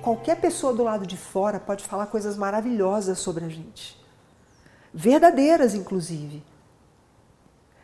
[0.00, 4.02] Qualquer pessoa do lado de fora pode falar coisas maravilhosas sobre a gente.
[4.92, 6.42] Verdadeiras, inclusive.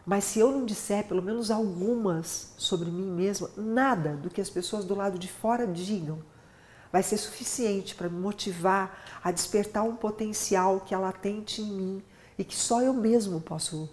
[0.06, 4.48] Mas se eu não disser pelo menos algumas sobre mim mesma, nada do que as
[4.48, 6.18] pessoas do lado de fora digam
[6.90, 12.02] vai ser suficiente para me motivar a despertar um potencial que é latente em mim
[12.38, 13.90] e que só eu mesmo posso,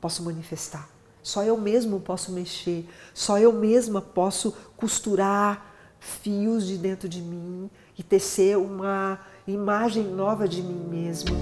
[0.00, 0.95] posso manifestar.
[1.26, 7.68] Só eu mesmo posso mexer, só eu mesma posso costurar fios de dentro de mim
[7.98, 11.36] e tecer uma imagem nova de mim mesma.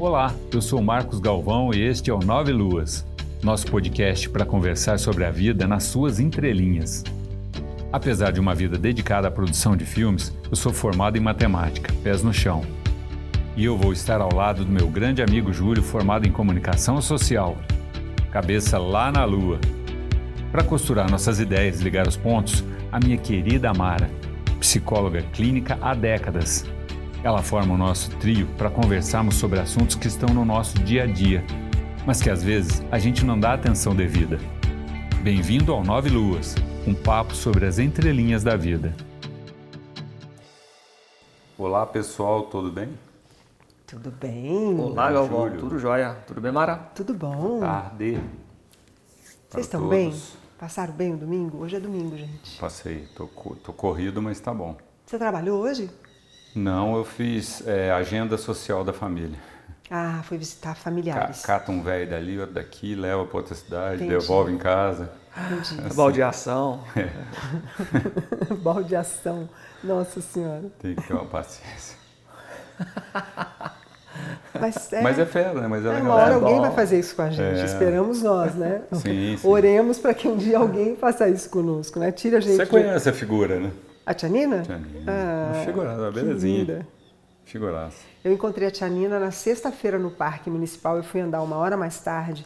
[0.00, 3.06] Olá, eu sou Marcos Galvão e este é o Nove Luas,
[3.40, 7.04] nosso podcast para conversar sobre a vida nas suas entrelinhas.
[7.92, 12.20] Apesar de uma vida dedicada à produção de filmes, eu sou formado em matemática, pés
[12.20, 12.62] no chão.
[13.56, 17.56] E eu vou estar ao lado do meu grande amigo Júlio, formado em comunicação social,
[18.26, 19.58] cabeça lá na lua.
[20.52, 24.10] Para costurar nossas ideias e ligar os pontos, a minha querida Amara,
[24.60, 26.64] psicóloga clínica há décadas
[27.26, 31.06] ela forma o nosso trio para conversarmos sobre assuntos que estão no nosso dia a
[31.06, 31.44] dia,
[32.06, 34.38] mas que às vezes a gente não dá atenção devida.
[35.22, 36.54] Bem-vindo ao Nove Luas,
[36.86, 38.94] um papo sobre as entrelinhas da vida.
[41.58, 42.90] Olá pessoal, tudo bem?
[43.86, 44.80] Tudo bem?
[44.80, 46.16] Olá, Galvão, tudo jóia?
[46.26, 46.74] Tudo bem, Mara?
[46.92, 47.60] Tudo bom?
[47.60, 48.20] Tarde.
[49.48, 50.12] Vocês estão bem?
[50.58, 51.58] Passaram bem o domingo?
[51.58, 52.58] Hoje é domingo, gente.
[52.58, 53.28] Passei, tô,
[53.62, 54.76] tô corrido, mas tá bom.
[55.06, 55.88] Você trabalhou hoje?
[56.52, 59.38] Não, eu fiz é, agenda social da família.
[59.88, 61.42] Ah, foi visitar familiares.
[61.42, 64.18] Cata um velho dali, outro daqui, leva para outra cidade, Entendi.
[64.18, 65.12] devolve em casa.
[65.36, 65.80] Entendi.
[65.80, 65.94] Assim.
[65.94, 66.82] Baldeação.
[66.96, 67.08] É.
[68.64, 69.48] Baldeação.
[69.84, 70.72] Nossa Senhora.
[70.80, 71.96] Tem que ter uma paciência.
[74.60, 75.66] Mas é, Mas é fera, né?
[75.68, 77.60] Mas é, é Uma hora alguém vai fazer isso com a gente.
[77.60, 77.64] É.
[77.64, 78.82] Esperamos nós, né?
[78.92, 79.48] Sim, sim.
[79.48, 82.12] Oremos para que um dia alguém faça isso conosco, né?
[82.12, 82.56] Tira a gente.
[82.56, 83.70] Você conhece a figura, né?
[84.04, 84.62] A Tia Nina?
[84.62, 85.12] Tia Nina.
[85.12, 86.86] Ah, uma belezinha.
[87.44, 87.98] Figuraça.
[88.24, 90.96] Eu encontrei a Tia Nina na sexta-feira no Parque Municipal.
[90.96, 92.44] Eu fui andar uma hora mais tarde.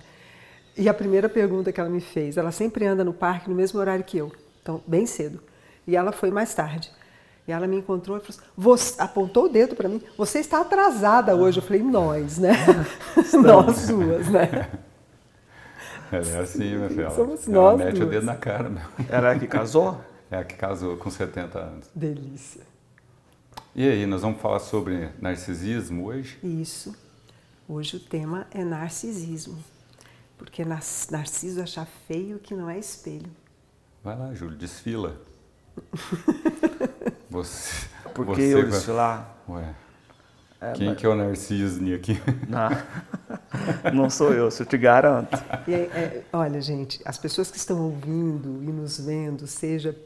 [0.76, 3.78] E a primeira pergunta que ela me fez, ela sempre anda no parque no mesmo
[3.78, 5.42] horário que eu, então bem cedo.
[5.86, 6.90] E ela foi mais tarde.
[7.50, 10.00] E ela me encontrou e falou assim, apontou o dedo para mim.
[10.16, 11.58] Você está atrasada hoje.
[11.58, 12.52] Eu falei, nós, né?
[13.42, 14.70] nós duas, né?
[16.12, 17.10] Ela é assim, minha filha.
[17.10, 18.06] Somos ela nós mete duas.
[18.06, 18.70] o dedo na cara.
[18.70, 18.84] Meu.
[19.08, 20.00] Ela é que casou?
[20.30, 21.90] É a que casou com 70 anos.
[21.92, 22.62] Delícia.
[23.74, 26.38] E aí, nós vamos falar sobre narcisismo hoje?
[26.44, 26.94] Isso.
[27.68, 29.58] Hoje o tema é narcisismo.
[30.38, 33.30] Porque Narciso acha feio que não é espelho.
[34.04, 35.20] Vai lá, Júlio, desfila.
[37.30, 39.36] você, Por que você eu vai- desfilar?
[39.48, 39.74] Ué,
[40.60, 42.20] É, quem mas- que é o Narciso aqui?
[42.48, 42.68] Não,
[43.94, 45.36] não sou eu, se eu te garanto.
[45.66, 49.96] E é- olha, gente, as pessoas que estão ouvindo e nos vendo, seja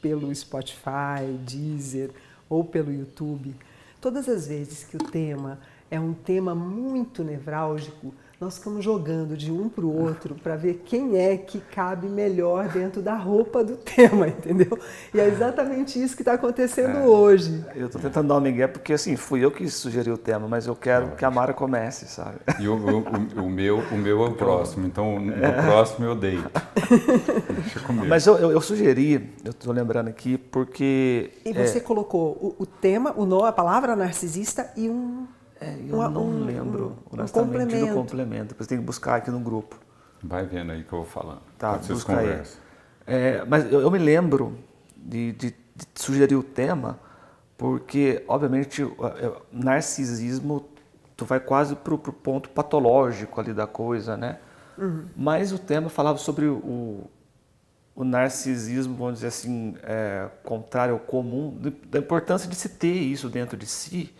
[0.00, 2.10] pelo Spotify, Deezer
[2.48, 3.54] ou pelo YouTube,
[4.00, 5.58] todas as vezes que o tema
[5.90, 10.82] é um tema muito nevrálgico, nós ficamos jogando de um para o outro para ver
[10.84, 14.76] quem é que cabe melhor dentro da roupa do tema, entendeu?
[15.14, 17.64] E é exatamente isso que está acontecendo hoje.
[17.76, 20.66] Eu tô tentando dar um migué porque, assim, fui eu que sugeri o tema, mas
[20.66, 22.38] eu quero que a Mara comece, sabe?
[22.58, 25.32] E o, o- o meu, o meu é o próximo, então no
[25.62, 26.50] próximo eu deito.
[27.62, 28.06] Deixa comigo.
[28.08, 31.30] Mas eu, eu, eu sugeri, eu tô lembrando aqui, porque...
[31.44, 35.26] E você é, colocou o, o tema, o nome, a palavra narcisista e um
[35.62, 37.86] é, eu um- não um- lembro, um honestamente, complemento.
[37.86, 38.44] do complemento.
[38.48, 39.78] Depois tem que buscar aqui no grupo.
[40.22, 41.40] Vai vendo aí que eu vou falando.
[41.58, 42.26] Tá, vocês busca aí.
[42.28, 42.60] conversam.
[43.06, 44.56] É, mas eu, eu me lembro
[44.96, 46.98] de, de- de sugerir o tema
[47.58, 50.64] porque, obviamente, é, narcisismo
[51.16, 54.38] tu vai quase pro, pro ponto patológico ali da coisa, né?
[55.16, 57.04] Mas o tema falava sobre o,
[57.94, 61.56] o narcisismo, vamos dizer assim, é, contrário ao comum,
[61.88, 64.12] da importância de se ter isso dentro de si,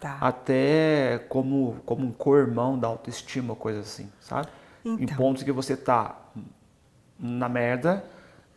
[0.00, 0.16] Tá.
[0.20, 4.48] até como, como um cormão da autoestima, coisa assim, sabe?
[4.84, 5.16] Em Então.
[5.16, 6.16] pontos que você tá
[7.18, 8.04] na merda,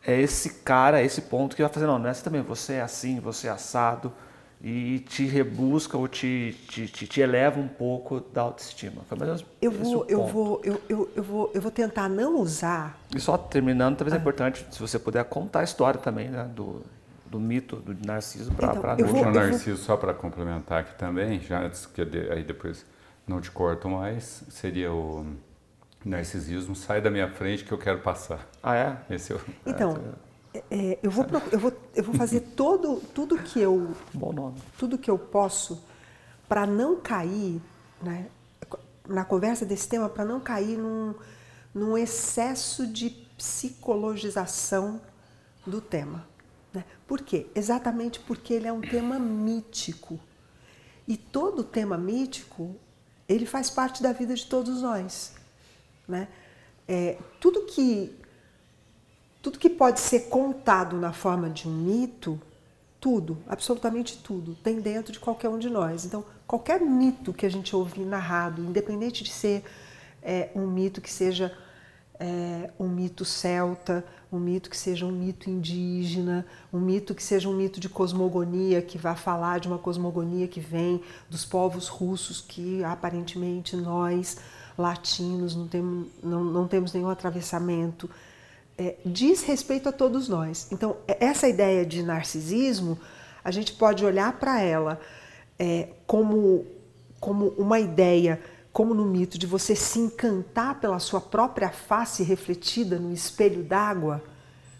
[0.06, 3.18] é esse cara, é esse ponto que vai fazer, não, nessa também, você é assim,
[3.20, 4.12] você é assado,
[4.64, 9.02] e te rebusca ou te, te, te, te eleva um pouco da autoestima.
[9.08, 12.08] Foi mais ou menos Eu vou, eu vou, eu, eu, eu vou, eu vou tentar
[12.08, 12.96] não usar.
[13.12, 14.20] E só terminando, talvez é Ah.
[14.20, 16.82] importante, se você puder contar a história também, né, do,
[17.32, 20.94] do mito do Narciso para Então, eu O vou- eu Narciso, só para complementar aqui
[20.96, 22.84] também, já que eu aí depois
[23.26, 25.24] não te corto mais, seria o
[26.04, 28.46] narcisismo, sai da minha frente que eu quero passar.
[28.62, 28.98] Ah, é?
[29.08, 29.40] Esse é o...
[29.64, 29.96] Então,
[30.52, 34.56] é, é, eu, vou, eu, vou, eu vou fazer todo, tudo que eu Bom nome.
[34.76, 35.82] tudo que eu posso
[36.46, 37.62] para não cair
[38.02, 38.26] né,
[39.08, 41.14] na conversa desse tema, para não cair num,
[41.74, 43.08] num excesso de
[43.38, 45.00] psicologização
[45.66, 46.31] do tema.
[47.12, 47.46] Por quê?
[47.54, 50.18] Exatamente porque ele é um tema mítico.
[51.06, 52.74] E todo tema mítico,
[53.28, 55.34] ele faz parte da vida de todos nós.
[56.08, 56.26] Né?
[56.88, 58.18] É, tudo, que,
[59.42, 62.40] tudo que pode ser contado na forma de um mito,
[62.98, 66.06] tudo, absolutamente tudo, tem dentro de qualquer um de nós.
[66.06, 69.62] Então, qualquer mito que a gente ouvir narrado, independente de ser
[70.22, 71.54] é, um mito que seja
[72.22, 77.48] é, um mito celta, um mito que seja um mito indígena, um mito que seja
[77.48, 82.40] um mito de cosmogonia, que vá falar de uma cosmogonia que vem dos povos russos,
[82.40, 84.36] que aparentemente nós,
[84.78, 88.08] latinos, não temos, não, não temos nenhum atravessamento.
[88.78, 90.68] É, diz respeito a todos nós.
[90.70, 92.96] Então, é, essa ideia de narcisismo,
[93.42, 95.00] a gente pode olhar para ela
[95.58, 96.64] é, como,
[97.18, 98.40] como uma ideia
[98.72, 104.22] como no mito de você se encantar pela sua própria face refletida no espelho d'água,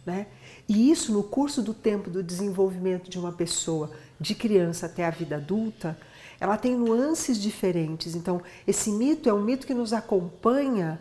[0.07, 0.27] né?
[0.69, 5.11] E isso no curso do tempo do desenvolvimento de uma pessoa, de criança até a
[5.11, 5.99] vida adulta,
[6.41, 8.15] ela tem nuances diferentes.
[8.15, 11.01] Então, esse mito é um mito que nos acompanha,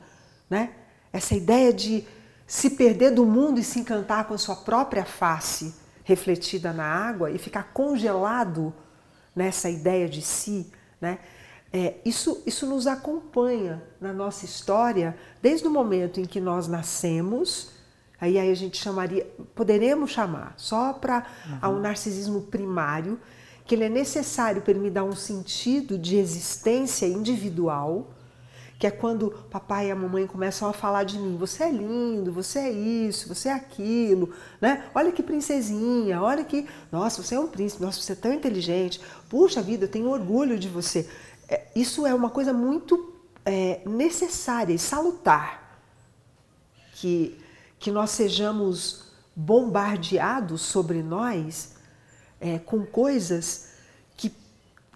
[0.49, 0.71] né?
[1.13, 2.05] Essa ideia de
[2.45, 5.73] se perder do mundo e se encantar com a sua própria face
[6.03, 8.73] refletida na água e ficar congelado
[9.35, 11.19] nessa ideia de si, né?
[11.73, 17.69] É, isso, isso nos acompanha na nossa história desde o momento em que nós nascemos,
[18.19, 19.25] aí, aí a gente chamaria,
[19.55, 21.25] poderemos chamar, só para
[21.63, 21.77] uhum.
[21.77, 23.17] um narcisismo primário,
[23.65, 28.09] que ele é necessário para ele me dar um sentido de existência individual,
[28.77, 32.33] que é quando papai e a mamãe começam a falar de mim, você é lindo,
[32.33, 34.85] você é isso, você é aquilo, né?
[34.95, 38.99] Olha que princesinha, olha que, nossa, você é um príncipe, nossa, você é tão inteligente,
[39.29, 41.07] puxa vida, eu tenho orgulho de você.
[41.51, 43.13] É, isso é uma coisa muito
[43.45, 45.81] é, necessária e salutar
[46.93, 47.37] que,
[47.77, 51.73] que nós sejamos bombardeados sobre nós
[52.39, 53.73] é, com coisas
[54.15, 54.33] que,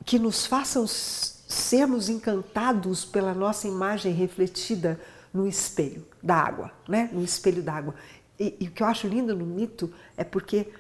[0.06, 4.98] que nos façam sermos encantados pela nossa imagem refletida
[5.34, 7.10] no espelho da água, né?
[7.12, 7.94] no espelho d'água.
[8.40, 10.72] E, e o que eu acho lindo no mito é porque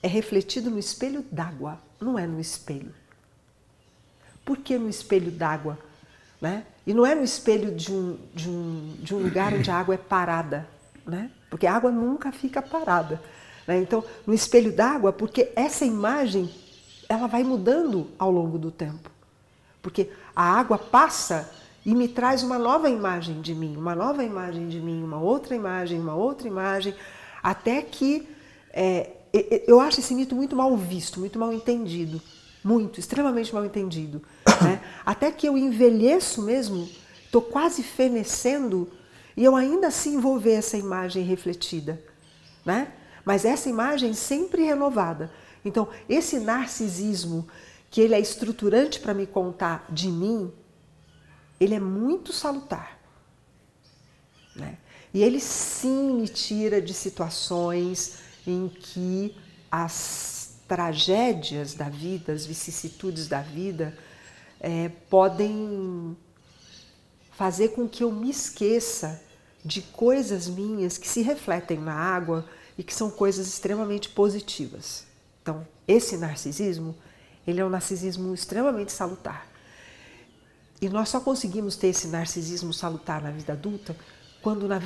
[0.00, 2.94] é refletido no espelho d'água, não é no espelho.
[4.48, 5.78] Por que no espelho d'água?
[6.40, 6.64] Né?
[6.86, 9.94] E não é no espelho de um, de, um, de um lugar onde a água
[9.94, 10.66] é parada,
[11.04, 11.30] né?
[11.50, 13.20] porque a água nunca fica parada.
[13.66, 13.76] Né?
[13.76, 16.48] Então, no espelho d'água, porque essa imagem
[17.10, 19.10] ela vai mudando ao longo do tempo.
[19.82, 21.52] Porque a água passa
[21.84, 25.54] e me traz uma nova imagem de mim, uma nova imagem de mim, uma outra
[25.54, 26.94] imagem, uma outra imagem,
[27.42, 28.26] até que
[28.72, 29.10] é,
[29.66, 32.18] eu acho esse mito muito mal visto, muito mal entendido
[32.62, 34.22] muito, extremamente mal entendido.
[34.62, 34.82] Né?
[35.04, 36.88] Até que eu envelheço mesmo,
[37.24, 38.90] estou quase fenecendo
[39.36, 42.02] e eu ainda assim vou ver essa imagem refletida.
[42.64, 42.92] Né?
[43.24, 45.30] Mas essa imagem sempre renovada.
[45.64, 47.46] Então, esse narcisismo,
[47.90, 50.52] que ele é estruturante para me contar de mim,
[51.60, 52.98] ele é muito salutar.
[54.54, 54.76] Né?
[55.12, 59.36] E ele sim me tira de situações em que
[59.70, 63.96] as tragédias da vida, as vicissitudes da vida,
[64.60, 66.16] é, podem
[67.32, 69.22] fazer com que eu me esqueça
[69.64, 72.44] de coisas minhas que se refletem na água
[72.76, 75.04] e que são coisas extremamente positivas.
[75.42, 76.96] Então, esse narcisismo,
[77.46, 79.46] ele é um narcisismo extremamente salutar.
[80.80, 83.96] E nós só conseguimos ter esse narcisismo salutar na vida adulta
[84.40, 84.80] quando, na,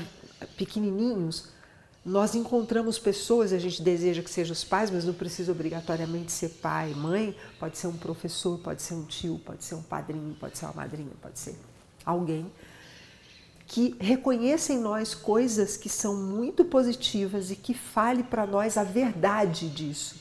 [0.56, 1.48] pequenininhos,
[2.04, 6.48] nós encontramos pessoas, a gente deseja que sejam os pais, mas não precisa obrigatoriamente ser
[6.48, 10.58] pai, mãe, pode ser um professor, pode ser um tio, pode ser um padrinho, pode
[10.58, 11.54] ser uma madrinha, pode ser
[12.04, 12.50] alguém
[13.72, 18.84] que reconheça em nós coisas que são muito positivas e que fale para nós a
[18.84, 20.20] verdade disso.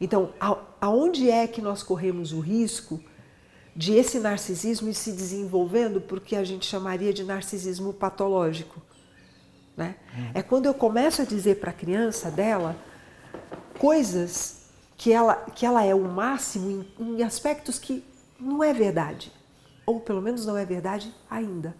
[0.00, 0.32] Então,
[0.80, 3.02] aonde é que nós corremos o risco
[3.74, 8.80] de esse narcisismo ir se desenvolvendo porque a gente chamaria de narcisismo patológico?
[9.80, 9.94] Né?
[10.14, 10.30] Hum.
[10.34, 12.76] É quando eu começo a dizer para a criança dela
[13.78, 18.04] coisas que ela, que ela é o máximo em, em aspectos que
[18.38, 19.32] não é verdade.
[19.86, 21.74] Ou pelo menos não é verdade ainda.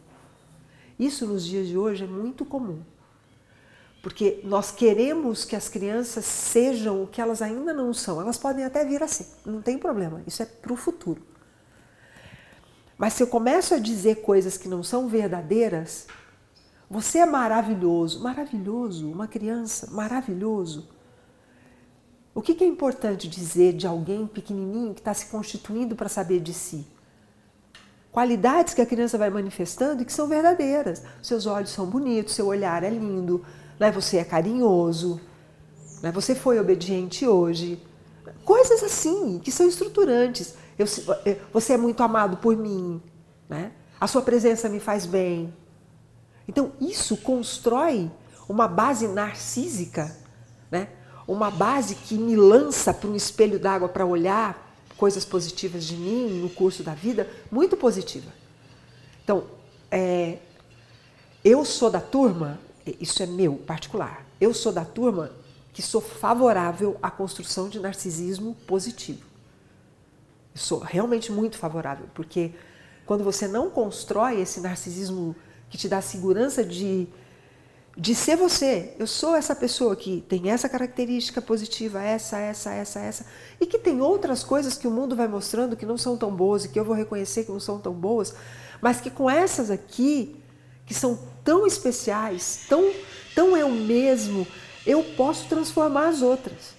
[0.99, 2.81] Isso nos dias de hoje é muito comum.
[4.03, 8.19] Porque nós queremos que as crianças sejam o que elas ainda não são.
[8.19, 10.23] Elas podem até vir a ser, não tem problema.
[10.27, 11.23] Isso é para o futuro.
[12.97, 16.07] Mas se eu começo a dizer coisas que não são verdadeiras,
[16.91, 20.89] você é maravilhoso, maravilhoso, uma criança, maravilhoso.
[22.35, 26.53] O que é importante dizer de alguém pequenininho que está se constituindo para saber de
[26.53, 26.85] si?
[28.11, 31.05] Qualidades que a criança vai manifestando e que são verdadeiras.
[31.23, 33.45] Seus olhos são bonitos, seu olhar é lindo,
[33.79, 33.93] né?
[33.93, 35.21] você é carinhoso,
[36.03, 36.11] né?
[36.11, 37.81] você foi obediente hoje.
[38.45, 40.55] Coisas assim, que são estruturantes.
[40.77, 40.87] Eu,
[41.53, 43.01] você é muito amado por mim,
[43.49, 43.71] né?
[44.01, 45.55] a sua presença me faz bem.
[46.51, 48.11] Então, isso constrói
[48.49, 50.17] uma base narcísica,
[50.69, 50.89] né?
[51.25, 56.41] uma base que me lança para um espelho d'água para olhar coisas positivas de mim
[56.41, 58.33] no curso da vida, muito positiva.
[59.23, 59.45] Então,
[59.93, 60.39] é,
[61.45, 62.59] eu sou da turma,
[62.99, 65.31] isso é meu particular, eu sou da turma
[65.73, 69.25] que sou favorável à construção de narcisismo positivo.
[70.53, 72.51] Eu sou realmente muito favorável, porque
[73.07, 75.37] quando você não constrói esse narcisismo
[75.71, 77.09] que te dá segurança de
[77.97, 78.95] de ser você.
[78.99, 83.27] Eu sou essa pessoa que tem essa característica positiva, essa, essa, essa, essa,
[83.61, 86.65] e que tem outras coisas que o mundo vai mostrando que não são tão boas
[86.65, 88.35] e que eu vou reconhecer que não são tão boas,
[88.81, 90.37] mas que com essas aqui,
[90.87, 92.91] que são tão especiais, tão,
[93.35, 94.47] tão eu mesmo,
[94.87, 96.75] eu posso transformar as outras.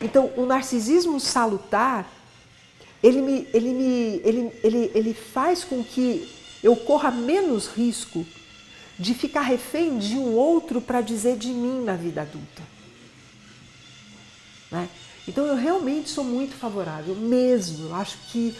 [0.00, 2.08] Então, o narcisismo salutar,
[3.02, 8.26] ele me, ele me, ele, ele, ele faz com que eu corra menos risco
[8.98, 12.62] de ficar refém de um outro para dizer de mim na vida adulta.
[14.70, 14.88] Né?
[15.26, 17.88] Então eu realmente sou muito favorável, mesmo.
[17.88, 18.56] Eu acho que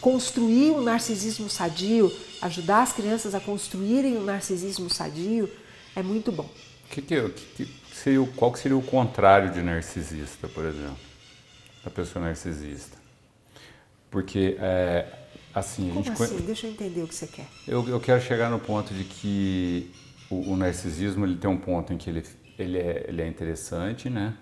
[0.00, 2.10] construir um narcisismo sadio,
[2.40, 5.50] ajudar as crianças a construírem um narcisismo sadio,
[5.94, 6.48] é muito bom.
[6.90, 10.98] Que que, que seria, qual que seria o contrário de narcisista, por exemplo?
[11.82, 12.96] Da pessoa narcisista?
[14.10, 15.06] Porque é,
[15.54, 16.36] Assim, Como assim?
[16.38, 17.46] Deixa eu entender o que você quer.
[17.66, 19.90] Eu, eu quero chegar no ponto de que
[20.28, 22.24] o, o, narcisismo ele tem um ponto em que ele,
[22.58, 24.34] ele, é, ele é interessante, né?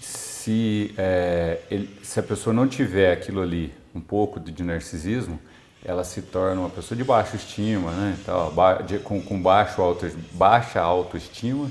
[0.00, 5.38] Se, é, ele, se a pessoa não tiver aquilo ali, um pouco de, de narcisismo,
[5.84, 8.16] ela se torna uma pessoa de baixa estima, né?
[8.20, 8.52] Então,
[8.86, 11.68] de, com, com baixo auto, baixa autoestima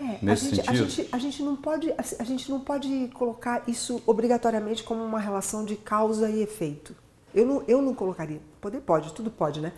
[0.00, 0.70] é, Nesse a gente, sentido?
[0.70, 5.20] A gente, a gente, não pode, a gente não pode colocar isso obrigatoriamente como uma
[5.20, 6.94] relação de causa e efeito.
[7.34, 8.40] Eu não, eu não colocaria.
[8.60, 9.72] Poder pode, tudo pode, né?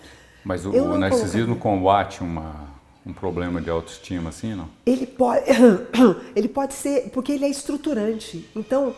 [0.44, 1.80] Mas o, o narcisismo colocaria.
[1.80, 2.70] combate uma,
[3.04, 4.68] um problema de autoestima, assim, não?
[4.84, 5.44] Ele pode,
[6.34, 8.48] ele pode ser, porque ele é estruturante.
[8.54, 8.94] Então,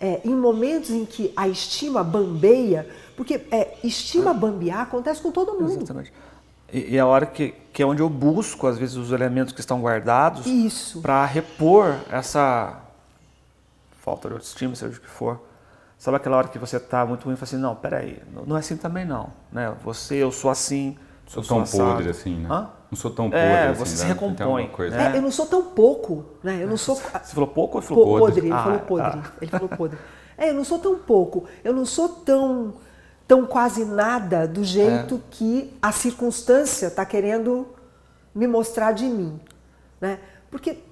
[0.00, 5.54] é, em momentos em que a estima bambeia, porque é, estima bambear acontece com todo
[5.54, 5.72] mundo.
[5.72, 6.12] Exatamente.
[6.74, 9.54] E, e é a hora que, que é onde eu busco, às vezes, os elementos
[9.54, 10.44] que estão guardados
[11.00, 12.80] para repor essa
[14.02, 15.40] falta de autoestima, seja o que for.
[15.96, 18.58] Sabe aquela hora que você está muito ruim e fala assim, não, peraí, não é
[18.58, 19.30] assim também não.
[19.52, 19.72] Né?
[19.84, 20.96] Você, eu sou assim,
[21.28, 22.48] Sou tão sou podre assim, né?
[22.50, 22.68] Hã?
[22.90, 23.78] Não sou tão podre é, assim.
[23.78, 24.12] você se né?
[24.12, 24.68] recompõe.
[24.68, 25.00] Coisa.
[25.00, 26.60] É, eu não sou tão pouco, né?
[26.60, 26.96] Eu não sou...
[26.96, 28.20] Você falou pouco ou falou podre?
[28.20, 28.46] podre?
[28.46, 29.20] Ele ah, falou podre.
[29.24, 29.32] Ah.
[29.40, 29.98] Ele falou podre.
[30.36, 31.44] É, eu não sou tão pouco.
[31.62, 32.74] Eu não sou tão
[33.26, 35.20] tão quase nada do jeito é.
[35.30, 37.66] que a circunstância está querendo
[38.34, 39.40] me mostrar de mim.
[40.00, 40.20] Né?
[40.50, 40.82] Porque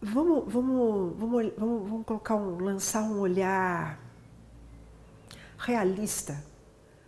[0.00, 3.98] vamos, vamos, vamos, vamos, vamos colocar um, lançar um olhar
[5.58, 6.42] realista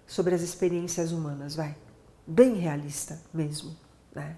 [0.06, 1.76] sobre as experiências humanas, vai.
[2.26, 3.76] Bem realista mesmo.
[4.14, 4.37] Né?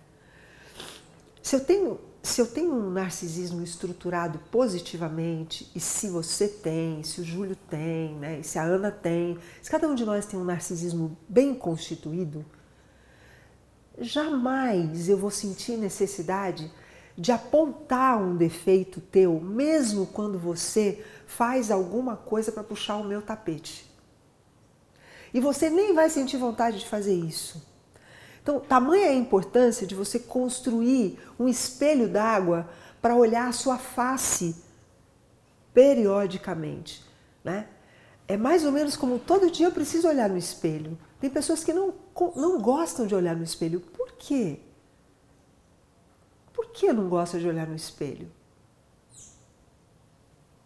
[1.42, 7.22] Se eu tenho se eu tenho um narcisismo estruturado positivamente, e se você tem, se
[7.22, 10.38] o Júlio tem, né, e se a Ana tem, se cada um de nós tem
[10.38, 12.44] um narcisismo bem constituído,
[13.98, 16.70] jamais eu vou sentir necessidade
[17.16, 23.22] de apontar um defeito teu, mesmo quando você faz alguma coisa para puxar o meu
[23.22, 23.90] tapete.
[25.32, 27.67] E você nem vai sentir vontade de fazer isso.
[28.48, 32.66] Então, tamanha é a importância de você construir um espelho d'água
[32.98, 34.56] para olhar a sua face
[35.74, 37.04] periodicamente,
[37.44, 37.68] né?
[38.26, 40.96] É mais ou menos como todo dia eu preciso olhar no espelho.
[41.20, 41.92] Tem pessoas que não,
[42.34, 43.80] não gostam de olhar no espelho.
[43.80, 44.60] Por quê?
[46.54, 48.32] Por que não gosta de olhar no espelho?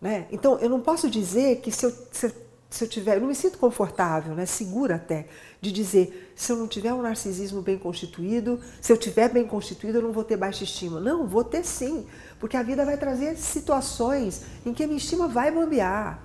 [0.01, 0.29] Né?
[0.31, 2.33] Então, eu não posso dizer que se eu, se,
[2.73, 5.27] se eu tiver, eu não me sinto confortável, né, segura até,
[5.61, 9.99] de dizer, se eu não tiver um narcisismo bem constituído, se eu tiver bem constituído,
[9.99, 10.99] eu não vou ter baixa estima.
[10.99, 12.07] Não, vou ter sim,
[12.41, 16.19] porque a vida vai trazer situações em que a minha estima vai bambear.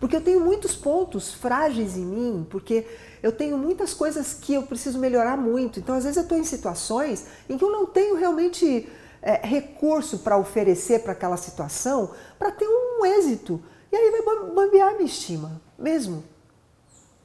[0.00, 2.84] Porque eu tenho muitos pontos frágeis em mim, porque
[3.22, 5.78] eu tenho muitas coisas que eu preciso melhorar muito.
[5.78, 8.88] Então, às vezes, eu estou em situações em que eu não tenho realmente
[9.22, 13.62] é, recurso para oferecer para aquela situação para ter um êxito.
[13.92, 16.24] E aí vai bambear a minha estima, mesmo.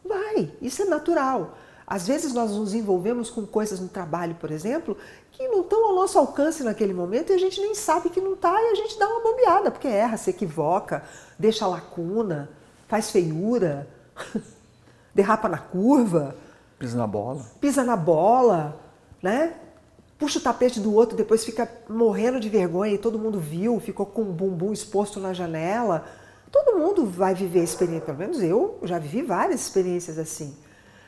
[0.03, 1.57] Vai, isso é natural.
[1.85, 4.97] Às vezes nós nos envolvemos com coisas no trabalho, por exemplo,
[5.31, 8.33] que não estão ao nosso alcance naquele momento e a gente nem sabe que não
[8.33, 11.03] está e a gente dá uma bambeada, porque erra, se equivoca,
[11.39, 12.49] deixa lacuna.
[12.89, 13.87] faz feiura,
[15.15, 16.35] derrapa na curva,
[16.77, 17.45] Pisa na bola.
[17.59, 18.79] pisa na bola,
[19.21, 19.53] né?
[20.19, 24.05] Puxa o tapete do outro, depois fica morrendo de vergonha e todo mundo viu, ficou
[24.05, 26.05] com o bumbum exposto na janela.
[26.51, 30.55] Todo mundo vai viver experiência, pelo menos eu já vivi várias experiências assim.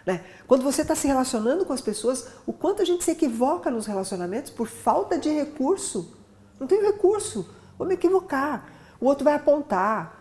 [0.05, 0.23] Né?
[0.47, 3.85] Quando você está se relacionando com as pessoas, o quanto a gente se equivoca nos
[3.85, 6.17] relacionamentos por falta de recurso.
[6.59, 8.67] Não tenho recurso, vou me equivocar.
[8.99, 10.19] O outro vai apontar,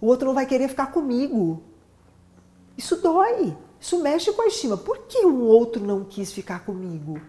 [0.00, 1.62] o outro não vai querer ficar comigo.
[2.76, 4.76] Isso dói, isso mexe com a estima.
[4.76, 7.20] Por que um outro não quis ficar comigo?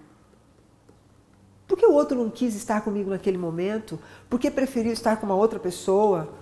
[1.68, 4.00] Por que o outro não quis estar comigo naquele momento?
[4.30, 6.34] Por que preferiu estar com uma outra pessoa?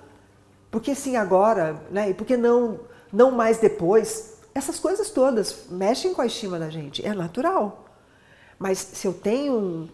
[0.76, 1.82] Por que sim agora?
[1.90, 2.10] Né?
[2.10, 4.42] E por que não, não mais depois?
[4.54, 7.06] Essas coisas todas mexem com a estima da gente.
[7.08, 7.86] É natural.
[8.60, 9.88] Mas se eu tenho,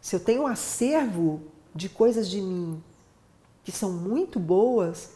[0.00, 1.42] se eu tenho um acervo
[1.74, 2.80] de coisas de mim
[3.64, 5.10] que são muito boas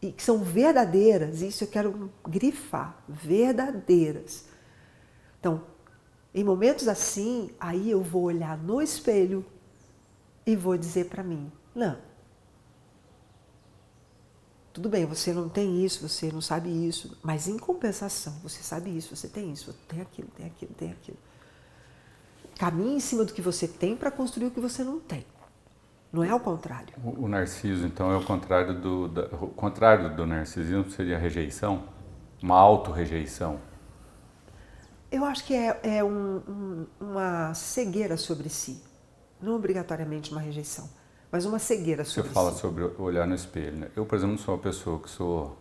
[0.00, 4.44] e que são verdadeiras, isso eu quero grifar, verdadeiras.
[5.40, 5.62] Então,
[6.32, 9.44] em momentos assim, aí eu vou olhar no espelho
[10.46, 12.11] e vou dizer para mim: não.
[14.72, 18.96] Tudo bem, você não tem isso, você não sabe isso, mas em compensação, você sabe
[18.96, 21.18] isso, você tem isso, tem aquilo, tem aquilo, tem aquilo.
[22.58, 25.26] Caminhe em cima do que você tem para construir o que você não tem.
[26.10, 26.94] Não é ao contrário.
[27.02, 31.18] O, o narciso, então, é o contrário do, da, o contrário do narcisismo seria a
[31.18, 31.84] rejeição?
[32.42, 33.60] Uma auto-rejeição?
[35.10, 38.82] Eu acho que é, é um, um, uma cegueira sobre si.
[39.40, 40.88] Não obrigatoriamente uma rejeição,
[41.32, 42.60] mas uma cegueira Você sobre fala si.
[42.60, 43.76] sobre olhar no espelho.
[43.78, 43.88] Né?
[43.96, 45.58] Eu, por exemplo, não sou uma pessoa que sou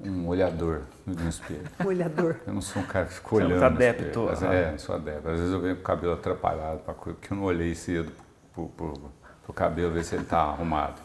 [0.00, 1.62] um olhador no espelho.
[1.80, 2.36] Um olhador.
[2.44, 3.60] Eu não sou um cara que fica Você é muito olhando.
[3.60, 4.26] no adepto, espelho.
[4.30, 4.42] Mas.
[4.42, 5.28] É, sou adepto.
[5.28, 8.12] Às vezes eu venho com o cabelo atrapalhado, pra coisa que eu não olhei cedo
[8.52, 8.94] pro, pro,
[9.44, 11.00] pro cabelo, ver se ele está arrumado.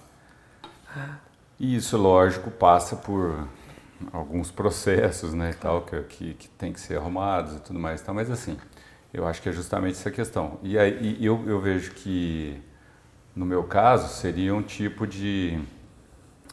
[1.60, 3.48] E isso, lógico, passa por
[4.12, 8.02] alguns processos, né, e tal, que, que, que tem que ser arrumados e tudo mais.
[8.02, 8.58] Então, mas assim,
[9.14, 10.60] eu acho que é justamente essa questão.
[10.64, 12.60] E aí e eu, eu vejo que,
[13.38, 15.64] no meu caso, seria um tipo de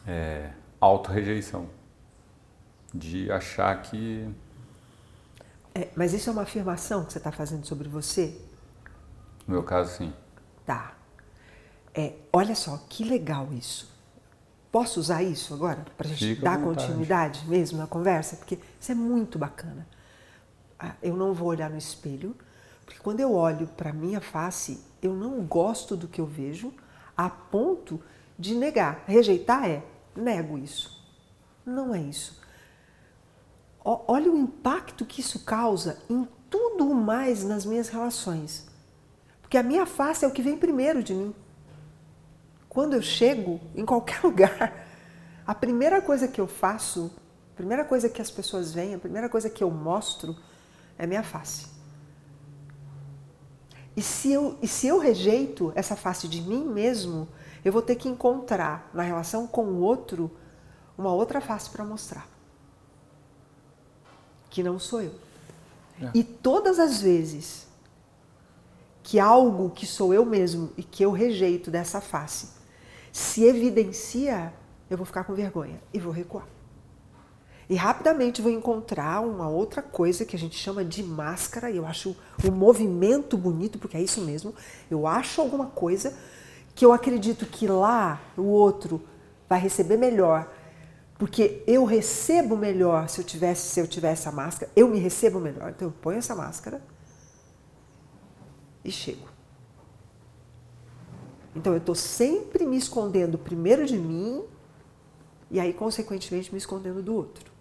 [0.05, 1.67] é, auto-rejeição.
[2.93, 4.29] De achar que
[5.73, 8.39] É, mas isso é uma afirmação que você está fazendo sobre você?
[9.47, 10.13] No meu caso, sim.
[10.65, 10.93] Tá.
[11.93, 13.91] É, olha só, que legal isso.
[14.71, 18.35] Posso usar isso agora para a gente Fica dar continuidade mesmo na conversa?
[18.35, 19.87] Porque isso é muito bacana.
[20.79, 22.35] Ah, Eu não vou olhar no espelho,
[22.85, 26.73] porque quando eu olho para minha face, eu não gosto do que eu vejo
[27.15, 28.01] a ponto
[28.37, 29.03] de negar.
[29.07, 29.83] Rejeitar é
[30.15, 31.03] nego isso.
[31.65, 32.41] Não é isso.
[33.83, 38.67] Ó- Olha o impacto que isso causa em tudo mais nas minhas relações.
[39.41, 41.33] Porque a minha face é o que vem primeiro de mim.
[42.69, 44.85] Quando eu chego em qualquer lugar,
[45.45, 47.11] a primeira coisa que eu faço,
[47.53, 50.35] a primeira coisa que as pessoas veem, a primeira coisa que eu mostro
[50.97, 51.67] é minha face.
[53.95, 57.27] E se eu, e se eu rejeito essa face de mim mesmo,
[57.63, 60.29] eu vou ter que encontrar na relação com o outro
[60.97, 62.27] uma outra face para mostrar.
[64.49, 65.13] Que não sou eu.
[66.01, 66.11] É.
[66.13, 67.67] E todas as vezes
[69.01, 72.49] que algo que sou eu mesmo e que eu rejeito dessa face
[73.11, 74.51] se evidencia,
[74.89, 76.45] eu vou ficar com vergonha e vou recuar.
[77.69, 81.85] E rapidamente vou encontrar uma outra coisa que a gente chama de máscara, e eu
[81.85, 84.53] acho o movimento bonito, porque é isso mesmo.
[84.89, 86.15] Eu acho alguma coisa
[86.75, 89.01] que eu acredito que lá o outro
[89.49, 90.51] vai receber melhor,
[91.17, 95.39] porque eu recebo melhor se eu tivesse se eu tivesse a máscara, eu me recebo
[95.39, 95.71] melhor.
[95.71, 96.81] Então eu ponho essa máscara
[98.83, 99.27] e chego.
[101.55, 104.43] Então eu estou sempre me escondendo primeiro de mim
[105.49, 107.54] e aí, consequentemente, me escondendo do outro.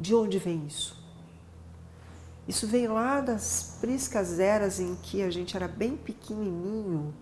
[0.00, 0.98] De onde vem isso?
[2.48, 7.14] Isso vem lá das priscas eras em que a gente era bem pequenininho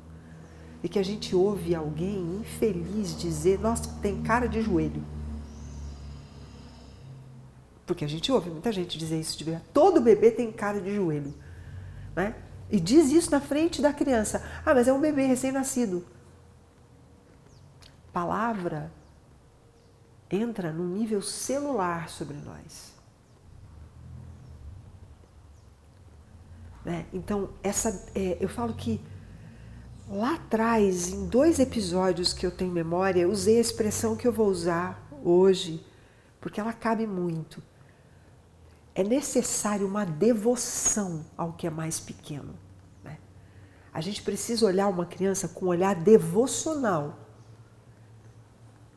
[0.81, 5.05] e que a gente ouve alguém infeliz dizer: Nossa, tem cara de joelho.
[7.85, 9.67] Porque a gente ouve muita gente dizer isso de verdade.
[9.75, 11.35] Todo bebê tem cara de joelho.
[12.15, 12.37] Né?
[12.71, 14.49] E diz isso na frente da criança.
[14.65, 16.07] Ah, mas é um bebê recém-nascido.
[18.13, 18.93] Palavra
[20.31, 22.93] entra no nível celular sobre nós.
[26.85, 27.07] Né?
[27.13, 29.01] Então, essa, é, eu falo que
[30.09, 34.33] lá atrás, em dois episódios que eu tenho memória, eu usei a expressão que eu
[34.33, 35.85] vou usar hoje,
[36.41, 37.63] porque ela cabe muito.
[38.95, 42.55] É necessário uma devoção ao que é mais pequeno.
[43.05, 43.19] né?
[43.93, 47.28] A gente precisa olhar uma criança com um olhar devocional.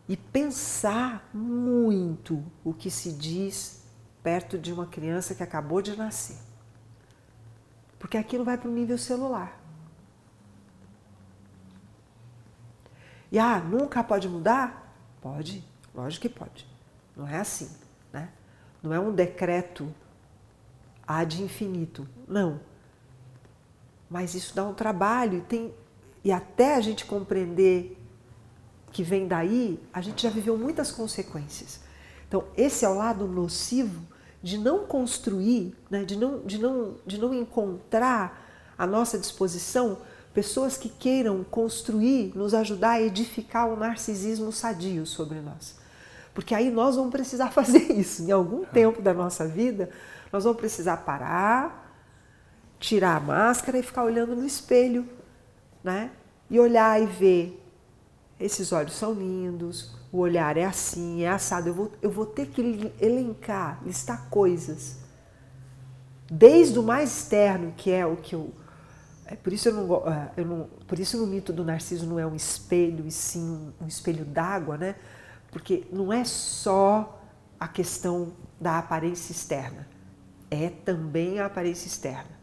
[0.07, 3.83] E pensar muito o que se diz
[4.23, 6.37] perto de uma criança que acabou de nascer.
[7.97, 9.59] Porque aquilo vai para o nível celular.
[13.31, 14.93] E ah, nunca pode mudar?
[15.21, 15.63] Pode,
[15.95, 16.67] lógico que pode.
[17.15, 17.69] Não é assim,
[18.11, 18.29] né?
[18.83, 19.93] Não é um decreto
[21.07, 22.59] ad infinito, não.
[24.09, 25.73] Mas isso dá um trabalho e tem
[26.23, 27.97] e até a gente compreender
[28.91, 31.79] que vem daí, a gente já viveu muitas consequências.
[32.27, 34.01] Então, esse é o lado nocivo
[34.43, 39.97] de não construir, né, de, não, de, não, de não encontrar à nossa disposição
[40.33, 45.75] pessoas que queiram construir, nos ajudar a edificar o narcisismo sadio sobre nós.
[46.33, 48.23] Porque aí nós vamos precisar fazer isso.
[48.23, 49.89] Em algum tempo da nossa vida,
[50.31, 51.93] nós vamos precisar parar,
[52.79, 55.07] tirar a máscara e ficar olhando no espelho,
[55.83, 56.11] né?
[56.49, 57.60] E olhar e ver
[58.41, 61.69] esses olhos são lindos, o olhar é assim, é assado.
[61.69, 64.97] Eu vou, eu vou ter que elencar, listar coisas.
[66.29, 68.53] Desde o mais externo, que é o que eu.
[69.25, 72.19] É por isso eu não, é, eu não, por isso no mito do Narciso não
[72.19, 74.95] é um espelho e sim um, um espelho d'água, né?
[75.51, 77.21] Porque não é só
[77.59, 79.87] a questão da aparência externa,
[80.49, 82.41] é também a aparência externa.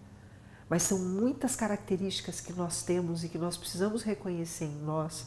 [0.69, 5.27] Mas são muitas características que nós temos e que nós precisamos reconhecer em nós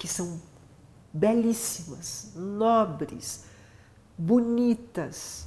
[0.00, 0.40] que são
[1.12, 3.44] belíssimas, nobres,
[4.16, 5.46] bonitas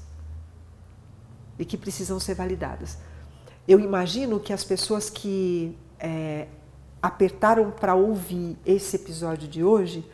[1.57, 2.99] e que precisam ser validadas.
[3.67, 6.47] Eu imagino que as pessoas que é,
[7.01, 10.07] apertaram para ouvir esse episódio de hoje,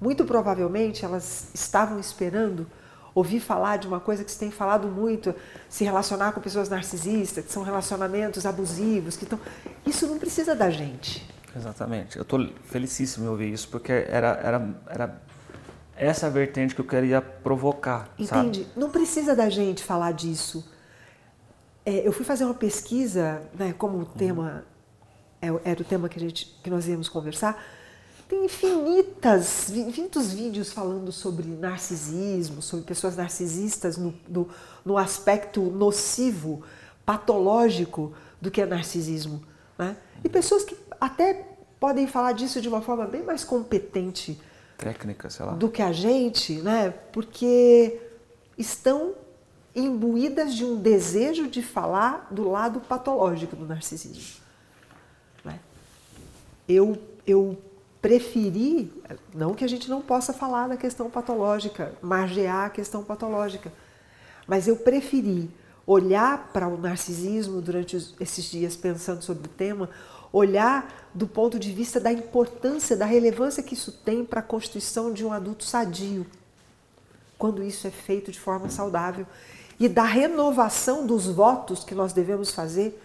[0.00, 2.66] muito provavelmente elas estavam esperando
[3.14, 5.34] ouvir falar de uma coisa que você tem falado muito,
[5.68, 9.38] se relacionar com pessoas narcisistas, que são relacionamentos abusivos, que estão.
[9.84, 11.30] Isso não precisa da gente.
[11.56, 12.16] Exatamente.
[12.16, 15.22] Eu estou felicíssimo em ouvir isso, porque era, era, era
[15.96, 18.08] essa vertente que eu queria provocar.
[18.18, 18.64] Entende?
[18.64, 18.72] Sabe?
[18.76, 20.66] Não precisa da gente falar disso.
[21.84, 24.64] É, eu fui fazer uma pesquisa, né, como o tema
[25.42, 27.60] é, era o tema que, a gente, que nós íamos conversar.
[28.28, 34.48] Tem infinitas, infinitos vídeos falando sobre narcisismo, sobre pessoas narcisistas no, no,
[34.84, 36.62] no aspecto nocivo,
[37.04, 39.42] patológico do que é narcisismo.
[39.76, 39.96] Né?
[40.22, 41.34] E pessoas que até
[41.80, 44.40] podem falar disso de uma forma bem mais competente
[44.78, 46.90] técnica, sei lá, do que a gente, né?
[47.12, 48.00] Porque
[48.56, 49.14] estão
[49.74, 54.40] imbuídas de um desejo de falar do lado patológico do narcisismo.
[55.44, 55.58] Né?
[56.68, 57.60] Eu, eu
[58.00, 58.92] preferi,
[59.34, 63.72] não que a gente não possa falar da questão patológica, margear a questão patológica,
[64.46, 65.50] mas eu preferi
[65.84, 69.90] olhar para o narcisismo durante esses dias pensando sobre o tema,
[70.32, 75.12] olhar do ponto de vista da importância, da relevância que isso tem para a constituição
[75.12, 76.26] de um adulto sadio,
[77.36, 79.26] quando isso é feito de forma saudável,
[79.78, 82.98] e da renovação dos votos que nós devemos fazer,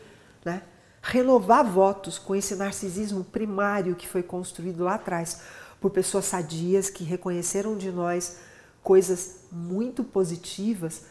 [0.46, 0.62] né?
[1.02, 5.42] renovar votos com esse narcisismo primário que foi construído lá atrás
[5.82, 8.38] por pessoas sadias que reconheceram de nós
[8.84, 11.04] coisas muito positivas,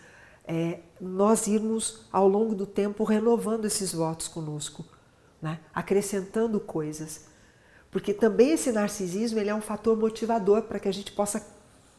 [0.46, 4.84] é, nós irmos ao longo do tempo renovando esses votos conosco
[5.40, 5.60] né?
[5.74, 7.26] acrescentando coisas.
[7.90, 11.46] Porque também esse narcisismo ele é um fator motivador para que a gente possa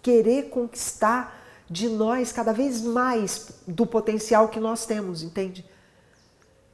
[0.02, 1.38] querer conquistar
[1.70, 5.66] de nós cada vez mais do potencial que nós temos, entende?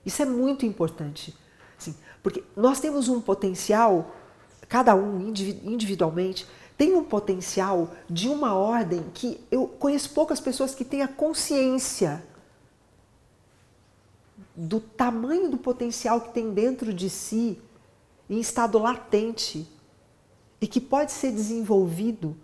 [0.06, 1.36] Isso é muito importante.
[1.78, 4.16] Assim, porque nós temos um potencial,
[4.70, 6.46] cada um individualmente,
[6.78, 12.24] tem um potencial de uma ordem que eu conheço poucas pessoas que têm a consciência
[14.56, 17.60] do tamanho do potencial que tem dentro de si
[18.30, 19.68] em estado latente
[20.62, 22.38] e que pode ser desenvolvido,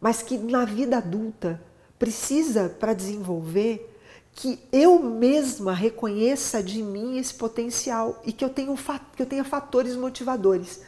[0.00, 1.62] mas que na vida adulta
[1.98, 3.96] precisa para desenvolver
[4.32, 8.74] que eu mesma reconheça de mim esse potencial e que eu, tenho,
[9.16, 10.80] que eu tenha fatores motivadores.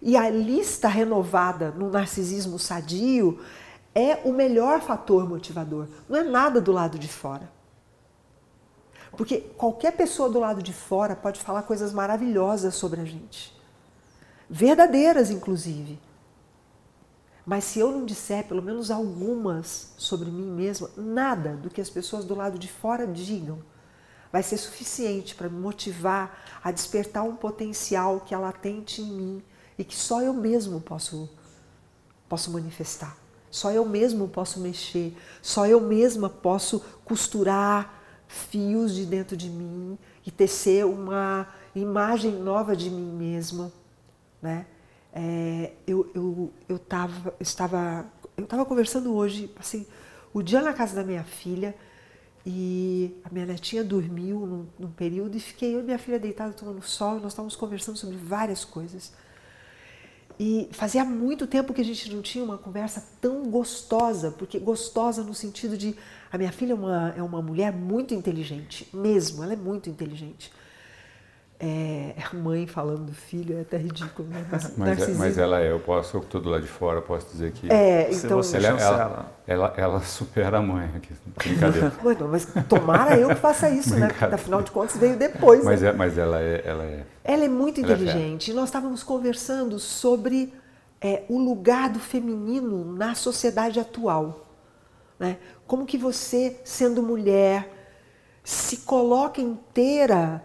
[0.00, 3.40] E a lista renovada no narcisismo sadio
[3.92, 7.55] é o melhor fator motivador, não é nada do lado de fora.
[9.16, 13.54] Porque qualquer pessoa do lado de fora pode falar coisas maravilhosas sobre a gente.
[14.48, 15.98] Verdadeiras, inclusive.
[17.44, 21.88] Mas se eu não disser pelo menos algumas sobre mim mesma, nada do que as
[21.88, 23.58] pessoas do lado de fora digam
[24.32, 29.42] vai ser suficiente para me motivar a despertar um potencial que é latente em mim
[29.78, 31.30] e que só eu mesmo posso,
[32.28, 33.16] posso manifestar.
[33.50, 37.95] Só eu mesmo posso mexer, só eu mesma posso costurar,
[38.28, 43.72] fios de dentro de mim e tecer uma imagem nova de mim mesma,
[44.42, 44.66] né?
[45.12, 49.86] É, eu, eu, eu, tava, estava, eu estava conversando hoje, assim,
[50.32, 51.74] o dia na casa da minha filha
[52.44, 56.52] e a minha netinha dormiu num, num período e fiquei eu e minha filha deitada
[56.52, 59.12] tomando sol e nós estávamos conversando sobre várias coisas.
[60.38, 65.22] E fazia muito tempo que a gente não tinha uma conversa tão gostosa, porque gostosa
[65.22, 65.94] no sentido de
[66.30, 70.52] a minha filha é uma, é uma mulher muito inteligente, mesmo, ela é muito inteligente.
[71.58, 74.46] É, a mãe falando do filho é até ridículo, né?
[74.50, 77.28] Mas, mas, é, mas ela é, eu posso, eu estou do lado de fora, posso
[77.32, 77.72] dizer que.
[77.72, 78.36] É, então.
[78.36, 81.92] Você ela, ela, ela, ela, supera a mãe aqui, brincadeira.
[82.02, 84.08] Bueno, mas tomara eu que faça isso, né?
[84.08, 85.64] Porque afinal de contas veio depois.
[85.64, 85.88] Mas, né?
[85.88, 86.62] é, mas ela é.
[86.62, 88.50] Ela é, ela é muito é inteligente.
[88.50, 90.52] É nós estávamos conversando sobre
[91.00, 94.46] é, o lugar do feminino na sociedade atual.
[95.18, 95.38] Né?
[95.66, 97.72] Como que você, sendo mulher,
[98.44, 100.42] se coloca inteira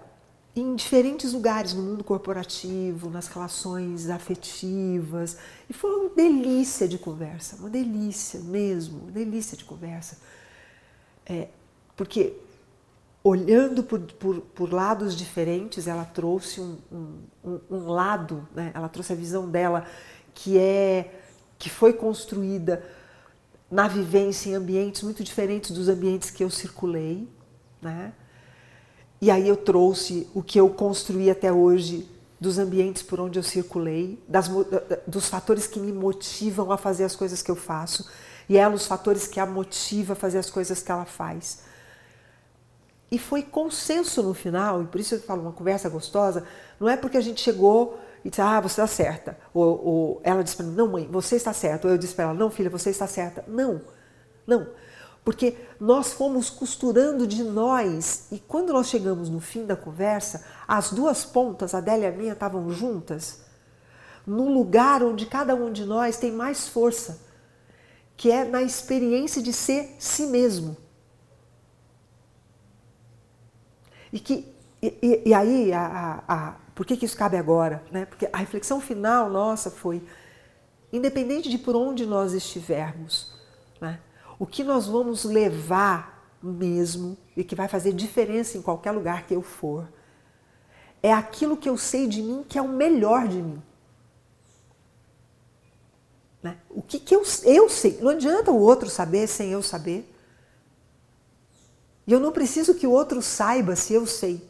[0.56, 5.38] em diferentes lugares no mundo corporativo, nas relações afetivas.
[5.70, 10.18] E foi uma delícia de conversa, uma delícia mesmo, uma delícia de conversa.
[11.26, 11.48] É,
[11.96, 12.34] porque
[13.24, 16.78] olhando por, por, por, lados diferentes, ela trouxe um,
[17.44, 18.72] um, um lado, né?
[18.74, 19.86] ela trouxe a visão dela
[20.34, 21.20] que é
[21.58, 22.84] que foi construída
[23.70, 27.30] na vivência em ambientes muito diferentes dos ambientes que eu circulei,
[27.80, 28.14] né?
[29.22, 33.44] E aí eu trouxe o que eu construí até hoje dos ambientes por onde eu
[33.44, 34.50] circulei, das,
[35.06, 38.10] dos fatores que me motivam a fazer as coisas que eu faço,
[38.50, 41.60] e ela os fatores que a motiva a fazer as coisas que ela faz.
[43.12, 46.44] E foi consenso no final, e por isso eu falo uma conversa gostosa,
[46.80, 49.38] não é porque a gente chegou e disse, ah, você está certa.
[49.54, 51.88] Ou, ou ela disse para mim, não, mãe, você está certa.
[51.88, 53.44] Ou eu disse para ela, não, filha, você está certa.
[53.48, 53.82] Não,
[54.48, 54.68] não.
[55.24, 60.92] Porque nós fomos costurando de nós e quando nós chegamos no fim da conversa, as
[60.92, 63.42] duas pontas, a dela e a minha, estavam juntas,
[64.26, 67.22] num lugar onde cada um de nós tem mais força,
[68.18, 70.76] que é na experiência de ser si mesmo.
[74.12, 75.86] E que e, e, e aí, a,
[76.28, 77.84] a, a, por que, que isso cabe agora?
[77.92, 78.06] Né?
[78.06, 80.02] Porque a reflexão final nossa foi,
[80.92, 83.32] independente de por onde nós estivermos,
[83.80, 84.00] né?
[84.42, 89.36] O que nós vamos levar mesmo e que vai fazer diferença em qualquer lugar que
[89.36, 89.88] eu for,
[91.04, 93.62] é aquilo que eu sei de mim que é o melhor de mim.
[96.42, 96.58] Né?
[96.72, 98.00] O que, que eu, eu sei?
[98.02, 100.12] Não adianta o outro saber sem eu saber.
[102.08, 104.44] E eu não preciso que o outro saiba se eu sei.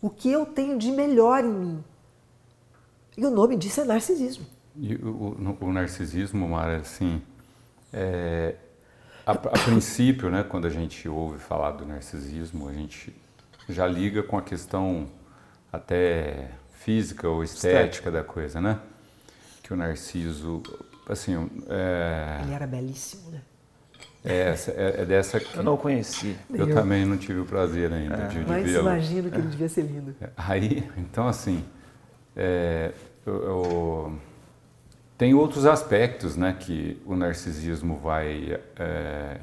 [0.00, 1.84] O que eu tenho de melhor em mim.
[3.18, 4.46] E o nome disso é narcisismo.
[4.74, 7.20] E o, o, o narcisismo, Mara, assim,
[7.92, 8.56] é,
[9.26, 13.14] a, a princípio, né, quando a gente ouve falar do narcisismo, a gente
[13.68, 15.06] já liga com a questão
[15.72, 18.10] até física ou estética, estética.
[18.10, 18.80] da coisa, né?
[19.62, 20.62] Que o Narciso,
[21.08, 21.48] assim...
[21.68, 22.40] É...
[22.42, 23.42] Ele era belíssimo, né?
[24.24, 25.56] É, é, é dessa que...
[25.56, 26.36] Eu não conheci.
[26.50, 28.26] Eu, eu também não tive o prazer ainda é.
[28.26, 30.14] de, de Mas imagino que ele devia ser lindo.
[30.36, 31.64] Aí, então assim,
[32.36, 32.92] é,
[33.24, 34.18] eu, eu
[35.20, 39.38] tem outros aspectos né, que o narcisismo vai, é,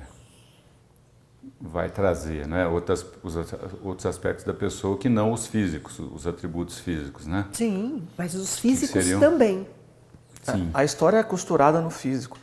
[1.62, 2.66] vai trazer, né?
[2.66, 3.36] Outras, os,
[3.84, 7.46] outros aspectos da pessoa que não os físicos, os atributos físicos, né?
[7.52, 9.20] Sim, mas os físicos seriam...
[9.20, 9.68] também.
[10.42, 10.72] Sim.
[10.74, 12.40] A história é costurada no físico.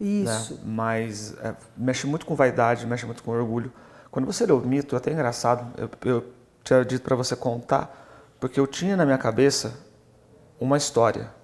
[0.00, 0.54] Isso.
[0.54, 0.60] Né?
[0.64, 3.70] Mas é, mexe muito com vaidade, mexe muito com orgulho.
[4.10, 6.24] Quando você lê o mito, é até engraçado, eu, eu
[6.64, 9.78] tinha dito para você contar, porque eu tinha na minha cabeça
[10.58, 11.41] uma história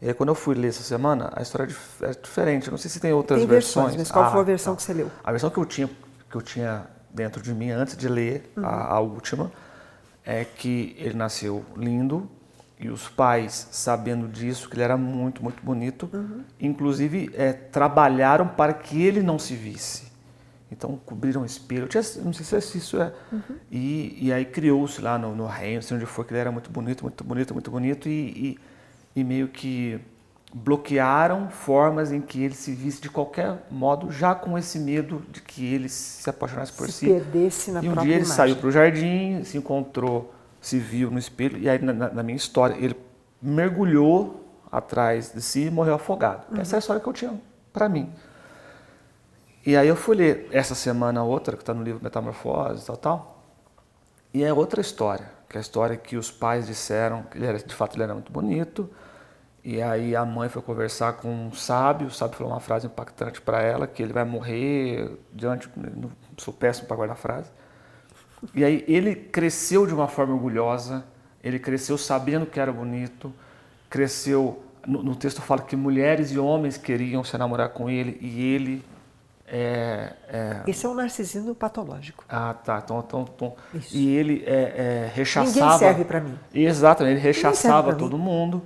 [0.00, 2.66] e aí, quando eu fui ler essa semana, a história é, é diferente.
[2.66, 3.94] Eu não sei se tem outras tem versões.
[3.94, 4.08] versões.
[4.08, 4.76] Mas qual ah, foi a versão tá.
[4.76, 5.10] que você leu?
[5.24, 5.90] A versão que eu tinha,
[6.30, 8.66] que eu tinha dentro de mim antes de ler uhum.
[8.66, 9.50] a, a, última
[10.22, 12.28] é que ele nasceu lindo
[12.78, 16.42] e os pais, sabendo disso, que ele era muito, muito bonito, uhum.
[16.60, 20.12] inclusive é, trabalharam para que ele não se visse.
[20.70, 21.88] Então cobriram o espelho.
[21.88, 23.14] Tinha, não sei se isso é.
[23.32, 23.56] Uhum.
[23.70, 27.02] E, e aí criou-se lá no, no reino, onde foi, que ele era muito bonito,
[27.02, 28.08] muito bonito, muito bonito.
[28.10, 28.58] e, e
[29.16, 29.98] e meio que
[30.54, 35.42] bloquearam formas em que ele se visse de qualquer modo, já com esse medo de
[35.42, 37.06] que ele se apaixonasse por se si.
[37.06, 38.24] Perdesse na e um dia ele imagem.
[38.24, 42.36] saiu para o jardim, se encontrou, se viu no espelho, e aí na, na minha
[42.36, 42.96] história ele
[43.40, 46.44] mergulhou atrás de si e morreu afogado.
[46.50, 46.60] Uhum.
[46.60, 47.40] Essa é a história que eu tinha
[47.72, 48.12] para mim.
[49.64, 52.96] E aí eu fui ler essa semana outra, que está no livro Metamorfose e tal,
[52.96, 53.42] tal,
[54.32, 57.58] e é outra história, que é a história que os pais disseram que ele era,
[57.58, 58.88] de fato ele era muito bonito,
[59.68, 63.40] e aí a mãe foi conversar com um sábio, o sábio falou uma frase impactante
[63.40, 67.50] para ela, que ele vai morrer diante, não sou péssimo para guardar frase.
[68.54, 71.04] E aí ele cresceu de uma forma orgulhosa,
[71.42, 73.34] ele cresceu sabendo que era bonito,
[73.90, 78.54] cresceu no, no texto fala que mulheres e homens queriam se namorar com ele e
[78.54, 78.84] ele
[79.48, 80.62] é, é...
[80.68, 82.24] Esse é um narcisismo patológico.
[82.28, 82.80] Ah, tá.
[82.84, 83.56] Então, então, então...
[83.90, 84.52] E ele é,
[85.08, 85.50] é, rechaçava.
[85.50, 86.38] Ninguém serve para mim.
[86.54, 88.24] Exatamente, ele rechaçava todo mim.
[88.24, 88.62] mundo,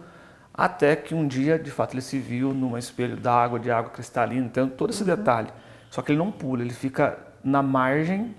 [0.60, 4.44] até que um dia, de fato, ele se viu num espelho d'água, de água cristalina,
[4.44, 5.16] então todo esse uhum.
[5.16, 5.48] detalhe.
[5.90, 8.36] Só que ele não pula, ele fica na margem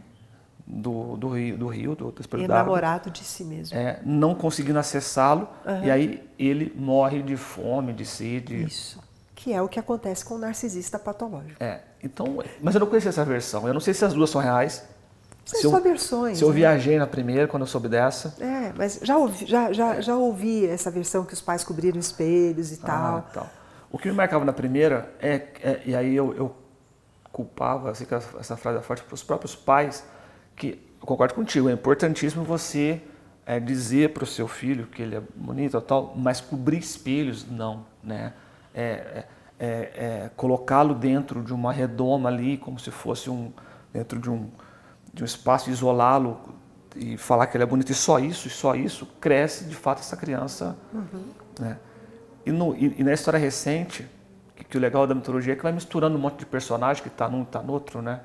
[0.67, 2.61] do, do rio, do, rio, do, do espelho d'água.
[2.61, 3.75] Enamorado de si mesmo.
[3.75, 5.83] É, não conseguindo acessá-lo, uhum.
[5.83, 8.65] e aí ele morre de fome, de sede.
[8.65, 9.01] Isso
[9.43, 11.55] que é o que acontece com o narcisista patológico.
[11.63, 13.67] É, então, mas eu não conhecia essa versão.
[13.67, 14.85] Eu não sei se as duas são reais.
[15.51, 16.37] São se só eu, versões.
[16.37, 16.55] Se eu né?
[16.55, 18.35] viajei na primeira, quando eu soube dessa.
[18.39, 22.71] É, mas já ouvi, já, já, já ouvi essa versão que os pais cobriram espelhos
[22.71, 23.29] e ah, tal.
[23.33, 23.49] tal.
[23.91, 26.55] O que me marcava na primeira é, é e aí eu, eu
[27.31, 30.05] culpava, assim, que essa frase é forte para os próprios pais,
[30.55, 33.01] que eu concordo contigo, é importantíssimo você
[33.45, 37.85] é, dizer para o seu filho que ele é bonito tal, mas cobrir espelhos, não,
[38.01, 38.33] né?
[38.73, 39.25] É, é,
[39.59, 43.51] é, é, colocá-lo dentro de uma redoma ali, como se fosse um
[43.93, 44.49] dentro de um,
[45.13, 46.39] de um espaço, isolá-lo
[46.95, 49.99] e falar que ele é bonito e só isso, e só isso, cresce de fato
[49.99, 50.77] essa criança.
[50.93, 51.23] Uhum.
[51.59, 51.77] Né?
[52.45, 54.07] E, no, e, e, na história recente,
[54.55, 57.09] que, que, o legal da mitologia é que vai misturando um monte de personagem que
[57.09, 58.21] está num está no outro, né?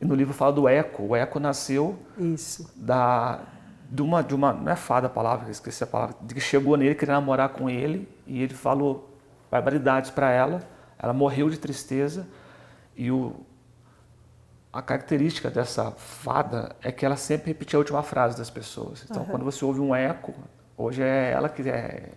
[0.00, 1.02] E no livro fala do Eco.
[1.02, 2.70] O Eco nasceu isso.
[2.76, 3.40] da
[3.88, 6.76] de uma de uma não é fada a palavra, esqueci a palavra, de que chegou
[6.76, 9.16] nele queria namorar com ele e ele falou
[9.50, 10.62] barbaridades para ela.
[10.98, 12.26] Ela morreu de tristeza
[12.96, 13.36] e o,
[14.76, 19.04] a característica dessa fada é que ela sempre repetia a última frase das pessoas.
[19.08, 19.28] Então, uhum.
[19.28, 20.34] quando você ouve um eco,
[20.76, 22.10] hoje é ela que é.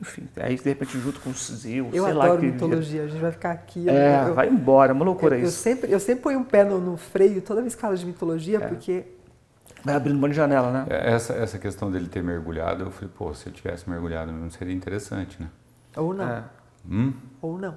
[0.00, 3.06] Enfim, aí de repente junto com o Zeus, eu sei adoro lá que mitologia, a
[3.06, 3.86] gente vai ficar aqui.
[3.88, 5.58] É, eu, vai embora, é uma loucura eu, isso.
[5.58, 8.06] Eu sempre, eu sempre ponho um pé no, no freio toda vez que falo de
[8.06, 8.66] mitologia, é.
[8.66, 9.04] porque
[9.84, 10.86] Vai abrindo um monte de janela, né?
[10.90, 14.50] É, essa, essa questão dele ter mergulhado, eu falei, pô, se eu tivesse mergulhado não
[14.50, 15.48] seria interessante, né?
[15.96, 16.28] Ou não.
[16.28, 16.44] É.
[16.88, 17.12] Hum?
[17.40, 17.76] Ou não.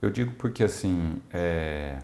[0.00, 1.98] Eu digo porque assim, é...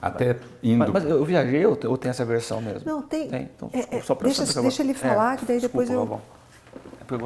[0.00, 0.78] até indo.
[0.78, 2.82] Mas, mas, eu viajei ou, ou tem essa versão mesmo?
[2.84, 3.28] Não, tem.
[3.28, 3.50] tem.
[3.54, 6.38] Então, é, só deixa, deixa ele falar, é, que daí depois desculpa, eu.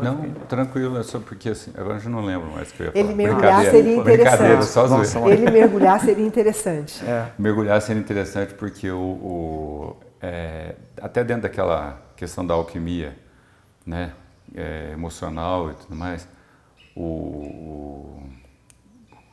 [0.00, 2.86] Não, tranquilo, é só porque assim, agora eu já não lembro mais o que eu
[2.86, 3.04] ia falar.
[3.04, 4.64] Ele mergulhar seria interessante.
[4.64, 7.04] Só Nossa, ele mergulhar seria interessante.
[7.04, 7.26] É.
[7.36, 13.16] Mergulhar seria interessante porque o, o é, até dentro daquela questão da alquimia,
[13.84, 14.12] né,
[14.54, 16.28] é, emocional e tudo mais,
[16.94, 18.22] o,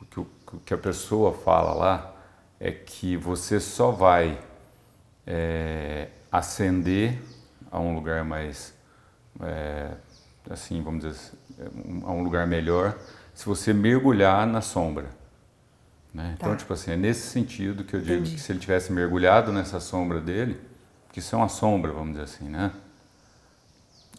[0.00, 0.26] o, que, o,
[0.64, 2.14] que a pessoa fala lá
[2.60, 4.38] é que você só vai
[5.26, 7.18] é, ascender
[7.70, 8.74] a um lugar mais,
[9.40, 9.92] é,
[10.50, 11.32] assim, vamos dizer,
[12.04, 12.98] a um lugar melhor,
[13.32, 15.08] se você mergulhar na sombra.
[16.12, 16.34] Né?
[16.36, 16.56] Então, tá.
[16.56, 18.34] tipo assim, é nesse sentido que eu digo Entendi.
[18.34, 20.60] que se ele tivesse mergulhado nessa sombra dele,
[21.12, 22.72] que isso é uma sombra, vamos dizer assim, né?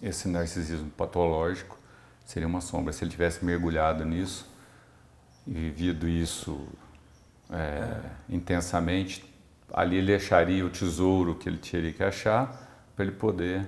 [0.01, 1.77] Esse narcisismo patológico,
[2.25, 2.91] seria uma sombra.
[2.91, 4.49] Se ele tivesse mergulhado nisso
[5.45, 6.67] e vivido isso
[7.51, 8.01] é, é.
[8.29, 9.23] intensamente,
[9.73, 13.67] ali ele acharia o tesouro que ele teria que achar para ele poder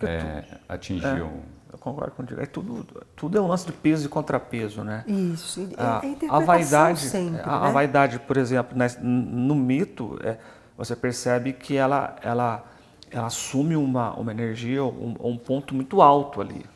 [0.00, 1.42] é, atingir é, um.
[1.72, 2.40] Eu concordo contigo.
[2.40, 5.04] É tudo, tudo é um lance de peso e contrapeso, né?
[5.06, 5.68] Isso.
[5.76, 7.68] A, é a vaidade, sempre, a, né?
[7.68, 10.36] a, vaidade, por exemplo, no mito, é,
[10.76, 12.64] você percebe que ela, ela,
[13.10, 16.66] ela assume uma, uma energia, um, um ponto muito alto ali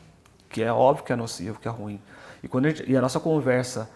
[0.49, 1.99] que é óbvio que é nocivo, que é ruim.
[2.41, 3.89] E, quando a, gente, e a nossa conversa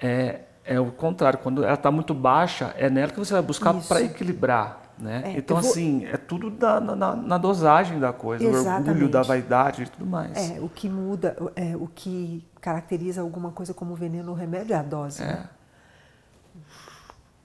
[0.00, 3.72] é, é o contrário, quando ela está muito baixa, é nela que você vai buscar
[3.88, 4.82] para equilibrar.
[4.98, 5.22] Né?
[5.24, 5.70] É, então, vou...
[5.70, 8.88] assim, é tudo da, na, na, dosagem da coisa, Exatamente.
[8.88, 10.36] o orgulho da vaidade e tudo mais.
[10.36, 14.76] É, o que muda, é, o que caracteriza alguma coisa como veneno ou remédio é
[14.76, 15.22] a dose.
[15.22, 15.26] É.
[15.26, 15.48] Né?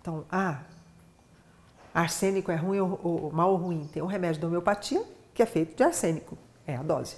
[0.02, 0.60] Então, ah,
[1.94, 3.88] arsênico é ruim ou, ou, mal ou ruim?
[3.94, 5.02] Tem um remédio da homeopatia
[5.34, 7.16] que é feito de arsênico, é a dose.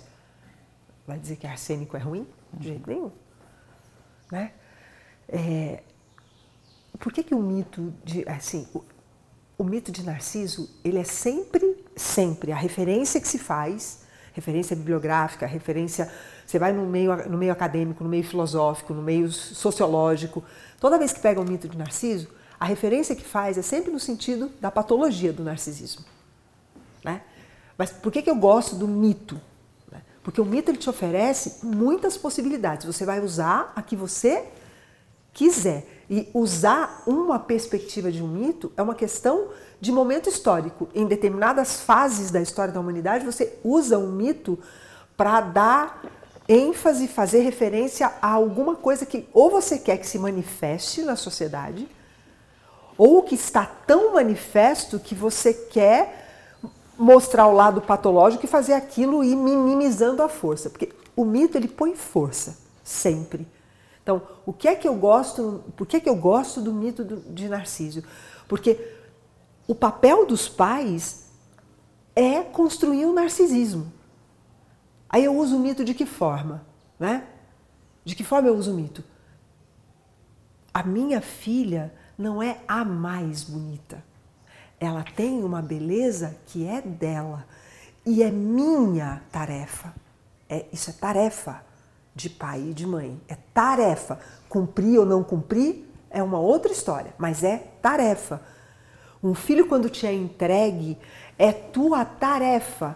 [1.08, 2.28] Vai dizer que arsênico é ruim?
[2.54, 3.12] De jeito nenhum.
[4.32, 4.52] Né?
[5.28, 5.82] É,
[6.98, 8.28] por que, que o mito de.
[8.28, 8.84] Assim, o,
[9.58, 14.02] o mito de Narciso, ele é sempre, sempre a referência que se faz,
[14.34, 16.12] referência bibliográfica, referência.
[16.46, 20.44] Você vai no meio, no meio acadêmico, no meio filosófico, no meio sociológico.
[20.80, 22.28] Toda vez que pega o mito de Narciso,
[22.60, 26.06] a referência que faz é sempre no sentido da patologia do narcisismo.
[27.04, 27.22] Né?
[27.78, 29.40] Mas por que, que eu gosto do mito?
[30.26, 32.88] Porque o mito ele te oferece muitas possibilidades.
[32.88, 34.44] Você vai usar a que você
[35.32, 35.95] quiser.
[36.10, 39.48] E usar uma perspectiva de um mito é uma questão
[39.82, 40.88] de momento histórico.
[40.94, 44.60] Em determinadas fases da história da humanidade, você usa um mito
[45.18, 46.04] para dar
[46.48, 51.88] ênfase, fazer referência a alguma coisa que ou você quer que se manifeste na sociedade,
[52.98, 56.24] ou que está tão manifesto que você quer
[56.98, 60.70] mostrar o lado patológico e fazer aquilo e minimizando a força.
[60.70, 62.58] Porque o mito ele põe força.
[62.84, 63.55] sempre.
[64.06, 67.04] Então, o que é que eu gosto, por que é que eu gosto do mito
[67.04, 68.04] de Narciso?
[68.48, 68.80] Porque
[69.68, 71.26] o papel dos pais
[72.16, 73.92] é construir o narcisismo.
[75.10, 76.64] Aí eu uso o mito de que forma,
[77.00, 77.26] né?
[78.04, 79.04] De que forma eu uso o mito?
[80.72, 84.04] A minha filha não é a mais bonita.
[84.80, 87.44] Ela tem uma beleza que é dela
[88.06, 89.96] e é minha tarefa.
[90.48, 91.66] É, isso é tarefa
[92.16, 93.20] de pai e de mãe.
[93.28, 94.20] É tarefa.
[94.48, 98.42] Cumprir ou não cumprir é uma outra história, mas é tarefa.
[99.22, 100.98] Um filho, quando te é entregue,
[101.38, 102.96] é tua tarefa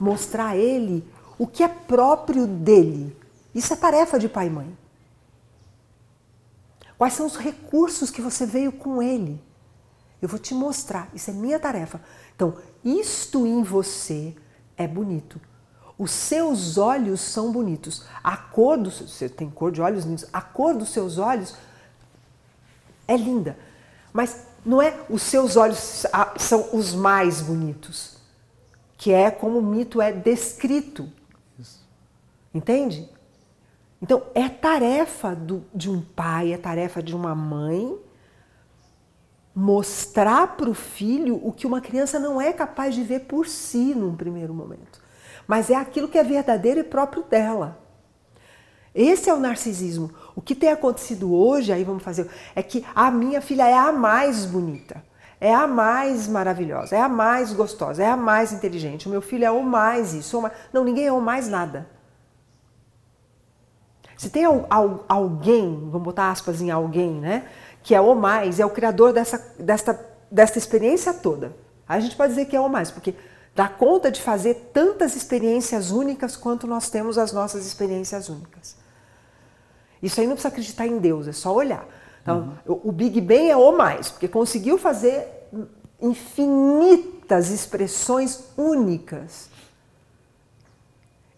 [0.00, 1.08] mostrar a ele
[1.38, 3.16] o que é próprio dele.
[3.54, 4.78] Isso é tarefa de pai e mãe.
[6.98, 9.40] Quais são os recursos que você veio com ele?
[10.20, 12.00] Eu vou te mostrar, isso é minha tarefa.
[12.34, 14.34] Então, isto em você
[14.76, 15.40] é bonito.
[15.98, 18.04] Os seus olhos são bonitos.
[18.22, 20.26] A cor dos você tem cor de olhos lindos.
[20.32, 21.54] A cor dos seus olhos
[23.08, 23.56] é linda.
[24.12, 26.04] Mas não é os seus olhos
[26.38, 28.16] são os mais bonitos,
[28.98, 31.10] que é como o mito é descrito.
[32.52, 33.08] Entende?
[34.00, 37.98] Então, é tarefa do, de um pai, é tarefa de uma mãe
[39.54, 43.94] mostrar para o filho o que uma criança não é capaz de ver por si
[43.94, 45.00] num primeiro momento,
[45.46, 47.78] mas é aquilo que é verdadeiro e próprio dela.
[48.94, 50.10] Esse é o narcisismo.
[50.34, 53.92] O que tem acontecido hoje, aí vamos fazer, é que a minha filha é a
[53.92, 55.04] mais bonita,
[55.40, 59.06] é a mais maravilhosa, é a mais gostosa, é a mais inteligente.
[59.06, 60.54] O meu filho é o mais isso, o mais...
[60.72, 61.86] não, ninguém é o mais nada.
[64.16, 67.46] Se tem alguém, vamos botar aspas em alguém, né?
[67.86, 69.96] que é o mais, é o criador dessa, dessa,
[70.28, 71.54] dessa experiência toda.
[71.88, 73.14] Aí a gente pode dizer que é o mais, porque
[73.56, 78.76] dá conta de fazer tantas experiências únicas quanto nós temos as nossas experiências únicas.
[80.02, 81.88] Isso aí não precisa acreditar em Deus, é só olhar.
[82.20, 82.80] Então, uhum.
[82.84, 85.48] o Big Bang é o mais, porque conseguiu fazer
[85.98, 89.48] infinitas expressões únicas.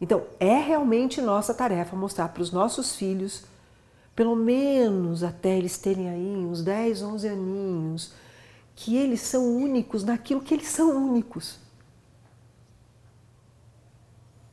[0.01, 3.45] Então, é realmente nossa tarefa mostrar para os nossos filhos
[4.17, 8.13] pelo menos até eles terem aí uns 10, 11 aninhos,
[8.75, 11.68] que eles são únicos naquilo que eles são únicos.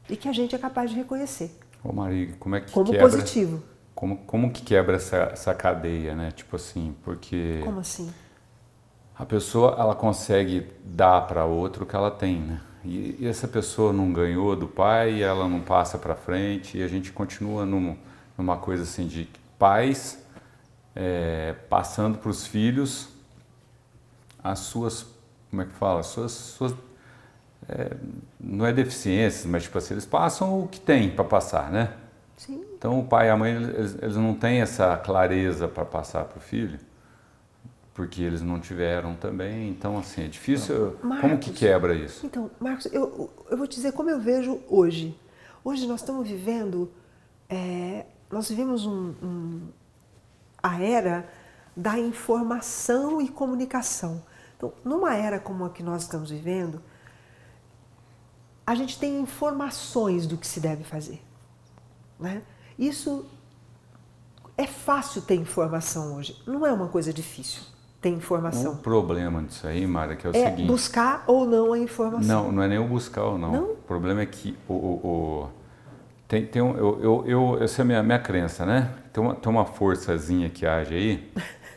[0.10, 1.58] E que a gente é capaz de reconhecer.
[1.84, 3.64] Ô Maria, como é que como quebra, positivo.
[3.94, 6.32] Como, como que quebra essa, essa cadeia, né?
[6.32, 7.62] Tipo assim, porque...
[7.64, 8.12] Como assim?
[9.18, 12.62] A pessoa, ela consegue dar para outro o que ela tem, né?
[12.84, 16.88] E, e, essa pessoa não ganhou do pai, ela não passa para frente, e a
[16.88, 17.98] gente continua num,
[18.38, 19.28] numa coisa assim de
[19.58, 20.24] pais
[20.96, 23.10] é, passando para os filhos
[24.44, 25.06] as suas,
[25.50, 26.76] como é que fala, as suas, suas
[27.70, 27.96] é,
[28.40, 31.94] não é deficiências, mas tipo assim, eles passam o que tem para passar, né?
[32.38, 32.64] Sim.
[32.78, 36.38] Então o pai e a mãe, eles, eles não têm essa clareza para passar para
[36.38, 36.80] o filho,
[37.94, 42.26] porque eles não tiveram também, então assim, é difícil, Marcos, como que quebra isso?
[42.26, 45.18] Então, Marcos, eu, eu vou te dizer como eu vejo hoje.
[45.64, 46.92] Hoje nós estamos vivendo
[47.50, 49.62] é, nós vivemos um, um,
[50.62, 51.30] a era
[51.76, 54.24] da informação e comunicação.
[54.58, 56.82] Então, numa era como a que nós estamos vivendo,
[58.66, 61.22] a gente tem informações do que se deve fazer.
[62.20, 62.42] Né?
[62.78, 63.26] Isso
[64.58, 67.62] é fácil ter informação hoje, não é uma coisa difícil
[68.02, 68.74] ter informação.
[68.74, 70.68] O problema disso aí, Mara, que é o é seguinte...
[70.68, 72.44] buscar ou não a informação.
[72.44, 73.52] Não, não é nem o buscar ou não.
[73.52, 73.64] não?
[73.72, 75.50] O problema é que o, o, o
[76.28, 78.94] tem, tem um, eu, eu, eu, essa é a minha, minha crença, né?
[79.12, 81.34] Tem uma, tem uma forçazinha que age aí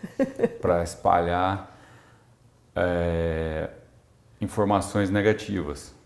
[0.61, 1.79] para espalhar
[2.75, 3.71] é,
[4.41, 5.98] informações negativas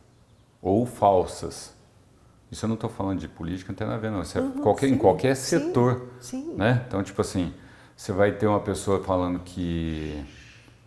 [0.63, 1.75] ou falsas.
[2.51, 4.23] Isso eu não estou falando de política, não tem nada a ver, não.
[4.23, 6.09] Isso é uhum, qualquer, em qualquer setor.
[6.21, 6.55] Sim, sim.
[6.55, 6.85] Né?
[6.87, 7.53] Então, tipo assim,
[7.97, 10.23] você vai ter uma pessoa falando que.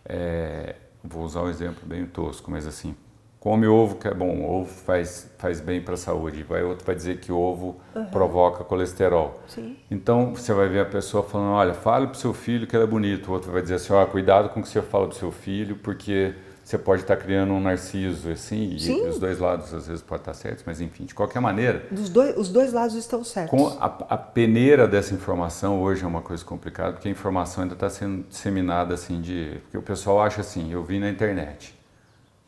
[0.04, 2.94] É, vou usar um exemplo bem tosco, mas assim,
[3.40, 6.44] come ovo que é bom, ovo faz, faz bem para a saúde.
[6.44, 8.06] Vai outro vai dizer que ovo uhum.
[8.06, 9.40] provoca colesterol.
[9.48, 9.76] Sim.
[9.90, 12.84] Então você vai ver a pessoa falando, olha, fale para o seu filho que ele
[12.84, 13.28] é bonito.
[13.28, 15.32] O outro vai dizer assim, ó, cuidado com o que você fala para o seu
[15.32, 16.32] filho, porque
[16.66, 19.06] você pode estar criando um narciso, assim, e Sim.
[19.06, 21.86] os dois lados às vezes podem estar certos, mas enfim, de qualquer maneira.
[22.10, 23.56] Dois, os dois lados estão certos.
[23.56, 27.74] Com a, a peneira dessa informação hoje é uma coisa complicada, porque a informação ainda
[27.74, 29.60] está sendo disseminada assim de.
[29.62, 31.72] Porque o pessoal acha assim, eu vi na internet.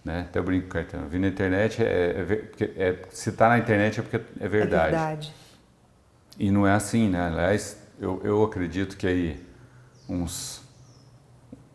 [0.05, 0.27] Né?
[0.29, 2.27] Até eu brinco com a Vi na internet, é,
[2.59, 4.97] é, é, se está na internet é porque é verdade.
[4.97, 5.35] É verdade.
[6.37, 7.29] E não é assim, né?
[7.29, 9.47] Aliás, eu, eu acredito que aí
[10.09, 10.67] uns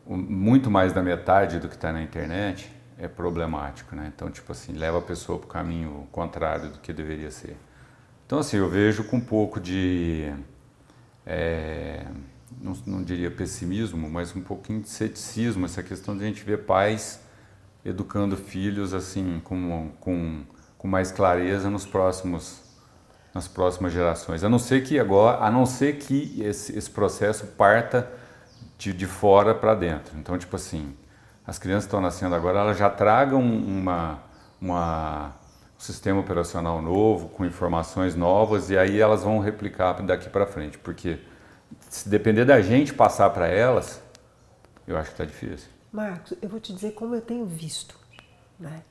[0.06, 4.12] muito mais da metade do que está na internet é problemático, né?
[4.14, 7.58] Então, tipo assim, leva a pessoa para o caminho contrário do que deveria ser.
[8.26, 10.34] Então, assim, eu vejo com um pouco de.
[11.26, 12.06] É,
[12.62, 16.66] não, não, diria pessimismo, mas um pouquinho de ceticismo essa questão de a gente ver
[16.66, 17.22] pais
[17.86, 20.44] educando filhos assim com, com,
[20.78, 22.62] com mais clareza nos próximos
[23.34, 24.44] nas próximas gerações.
[24.44, 28.12] A não ser que agora, a não ser que esse, esse processo parta
[28.78, 30.18] de, de fora para dentro.
[30.18, 30.96] Então, tipo assim,
[31.46, 34.20] as crianças estão nascendo agora, elas já tragam uma,
[34.62, 35.28] uma,
[35.78, 40.78] um sistema operacional novo, com informações novas, e aí elas vão replicar daqui para frente.
[40.78, 41.20] Porque
[41.90, 44.02] se depender da gente passar para elas,
[44.88, 45.70] eu acho que está difícil.
[45.92, 47.96] Marcos, eu vou te dizer como eu tenho visto,
[48.60, 48.82] né?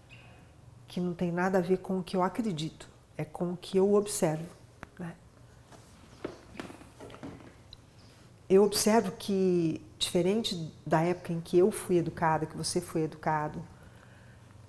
[0.93, 3.79] que não tem nada a ver com o que eu acredito, é com o que
[3.79, 4.45] eu observo.
[4.99, 5.15] Né?
[8.53, 13.67] Eu observo que, diferente da época em que eu fui educada, que você foi educado,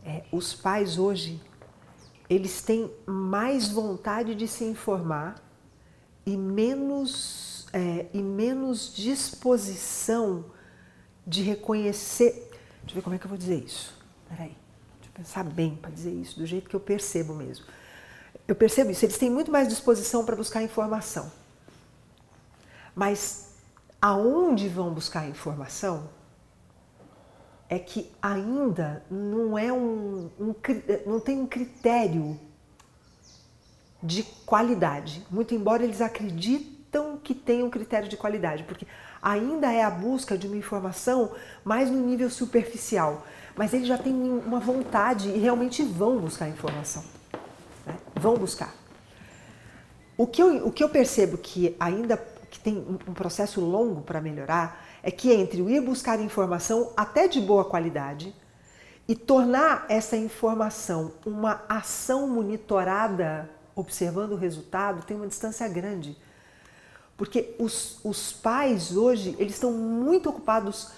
[0.05, 1.41] é, os pais hoje
[2.29, 5.35] eles têm mais vontade de se informar
[6.25, 10.45] e menos, é, e menos disposição
[11.27, 12.31] de reconhecer.
[12.83, 14.01] Deixa eu ver como é que eu vou dizer isso.
[14.29, 14.55] Peraí,
[15.01, 17.65] deixa eu pensar bem para dizer isso, do jeito que eu percebo mesmo.
[18.47, 21.29] Eu percebo isso, eles têm muito mais disposição para buscar informação.
[22.95, 23.51] Mas
[24.03, 26.09] aonde vão buscar informação
[27.69, 30.53] é que ainda não é um, um
[31.05, 32.37] não tem um critério
[34.03, 38.85] de qualidade, muito embora eles acreditam que tem um critério de qualidade, porque
[39.21, 41.31] ainda é a busca de uma informação
[41.63, 43.25] mais no nível superficial,
[43.55, 47.05] mas eles já têm uma vontade e realmente vão buscar informação,
[47.85, 47.97] né?
[48.19, 48.75] vão buscar.
[50.17, 52.77] O que, eu, o que eu percebo que ainda que tem
[53.07, 57.65] um processo longo para melhorar é que entre o ir buscar informação até de boa
[57.65, 58.31] qualidade
[59.07, 66.15] e tornar essa informação uma ação monitorada observando o resultado tem uma distância grande.
[67.17, 70.91] Porque os, os pais hoje, eles estão muito ocupados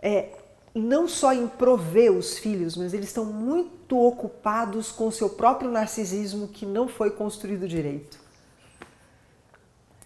[0.00, 0.28] é,
[0.72, 5.72] não só em prover os filhos, mas eles estão muito ocupados com o seu próprio
[5.72, 8.19] narcisismo que não foi construído direito.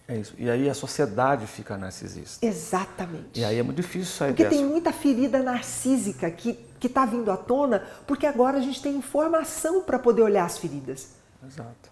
[0.07, 0.35] É isso.
[0.37, 2.45] E aí a sociedade fica narcisista.
[2.45, 3.39] Exatamente.
[3.39, 4.55] E aí é muito difícil sair Porque dessa.
[4.55, 9.81] tem muita ferida narcísica que está vindo à tona, porque agora a gente tem informação
[9.81, 11.15] para poder olhar as feridas.
[11.43, 11.89] Exato.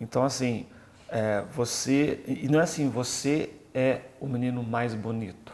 [0.00, 0.66] Então, assim,
[1.08, 2.20] é, você.
[2.26, 5.52] E não é assim, você é o menino mais bonito.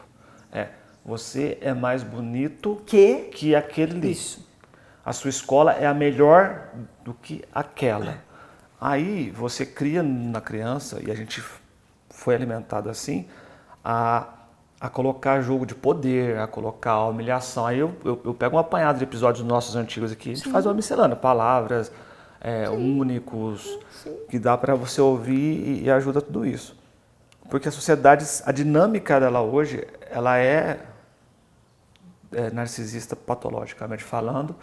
[0.51, 0.69] É,
[1.05, 4.11] você é mais bonito que, que aquele ali.
[4.11, 4.47] Isso.
[5.05, 6.69] A sua escola é a melhor
[7.03, 8.23] do que aquela.
[8.79, 11.43] Aí você cria na criança, e a gente
[12.19, 13.25] foi alimentado assim,
[13.83, 14.27] a,
[14.79, 17.65] a colocar jogo de poder, a colocar humilhação.
[17.65, 20.51] Aí eu, eu, eu pego um apanhado de episódios nossos antigos aqui, a gente Sim.
[20.51, 21.91] faz uma miscelânea, palavras
[22.41, 24.15] é, únicos, Sim.
[24.29, 26.77] que dá para você ouvir e, e, ajuda tudo isso.
[27.49, 30.79] Porque a sociedade, a dinâmica dela hoje, ela é,
[32.33, 34.55] é narcisista patologicamente falando,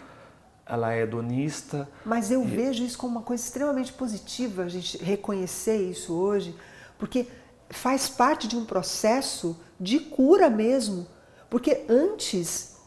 [0.65, 1.89] ela é hedonista.
[2.05, 2.45] Mas eu e...
[2.45, 6.55] vejo isso como uma coisa extremamente positiva, a gente reconhecer isso hoje,
[6.97, 7.27] porque
[7.69, 11.07] faz parte de um processo de cura mesmo.
[11.49, 12.77] Porque antes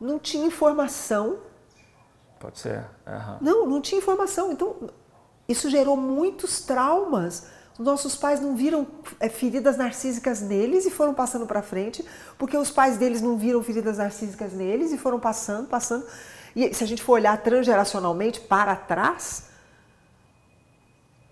[0.00, 1.38] não tinha informação
[2.40, 2.78] Pode ser.
[3.06, 3.36] Uhum.
[3.42, 4.50] Não, não tinha informação.
[4.50, 4.74] Então,
[5.46, 7.46] isso gerou muitos traumas.
[7.78, 8.86] Nossos pais não viram
[9.20, 12.04] é, feridas narcísicas neles e foram passando para frente,
[12.38, 16.06] porque os pais deles não viram feridas narcísicas neles e foram passando, passando.
[16.56, 19.49] E se a gente for olhar transgeracionalmente para trás,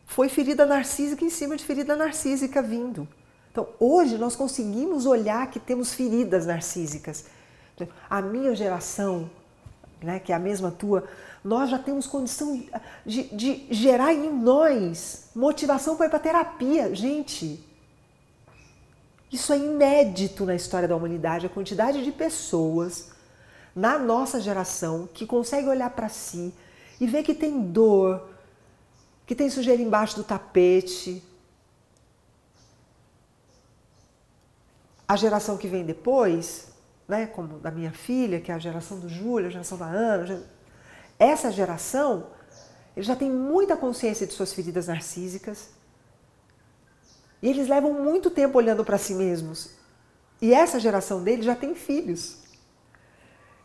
[0.08, 3.06] foi ferida narcísica em cima de ferida narcísica vindo.
[3.52, 7.26] Então, hoje nós conseguimos olhar que temos feridas narcísicas.
[8.10, 9.30] A minha geração
[10.02, 11.04] né, que é a mesma tua,
[11.44, 12.62] nós já temos condição
[13.04, 16.94] de, de gerar em nós motivação para ir para terapia.
[16.94, 17.64] Gente,
[19.30, 23.10] isso é inédito na história da humanidade, a quantidade de pessoas
[23.74, 26.52] na nossa geração que consegue olhar para si
[27.00, 28.28] e ver que tem dor,
[29.28, 31.22] que tem sujeira embaixo do tapete.
[35.06, 36.68] A geração que vem depois
[37.06, 40.42] né, como da minha filha, que é a geração do Júlio, a geração da Ana,
[41.18, 42.28] essa geração,
[42.96, 45.68] eles já têm muita consciência de suas feridas narcísicas.
[47.42, 49.72] E eles levam muito tempo olhando para si mesmos.
[50.40, 52.38] E essa geração deles já tem filhos.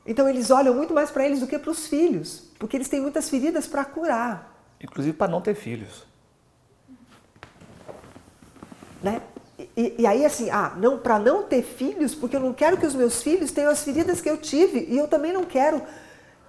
[0.06, 3.00] Então eles olham muito mais para eles do que para os filhos, porque eles têm
[3.00, 4.53] muitas feridas para curar.
[4.84, 6.06] Inclusive para não ter filhos.
[9.02, 9.22] Né?
[9.78, 12.86] E, e, aí assim, ah, não, para não ter filhos, porque eu não quero que
[12.86, 15.82] os meus filhos tenham as feridas que eu tive e eu também não quero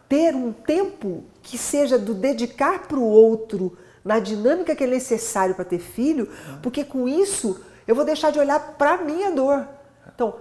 [0.09, 5.55] ter um tempo que seja do dedicar para o outro na dinâmica que é necessário
[5.55, 6.29] para ter filho,
[6.63, 9.67] porque com isso eu vou deixar de olhar para a minha dor.
[10.15, 10.37] Então,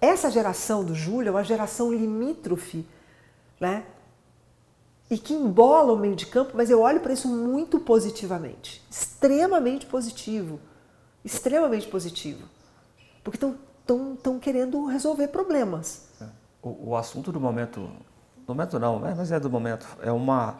[0.00, 2.86] essa geração do Júlio é uma geração limítrofe,
[3.58, 3.84] né?
[5.10, 8.82] E que embola o meio de campo, mas eu olho para isso muito positivamente.
[8.90, 10.58] Extremamente positivo.
[11.24, 12.48] Extremamente positivo.
[13.22, 16.08] Porque estão querendo resolver problemas.
[16.20, 16.26] É.
[16.62, 17.90] O, o assunto do momento
[18.46, 19.14] momento não, né?
[19.16, 19.86] mas é do momento.
[20.02, 20.58] É uma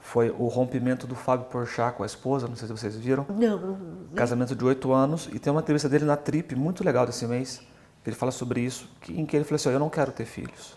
[0.00, 3.26] foi o rompimento do Fábio Porchat com a esposa, não sei se vocês viram.
[3.28, 3.78] Não.
[4.14, 7.60] Casamento de oito anos e tem uma entrevista dele na Trip muito legal desse mês.
[8.04, 10.74] Ele fala sobre isso, que, em que ele falou assim, eu não quero ter filhos.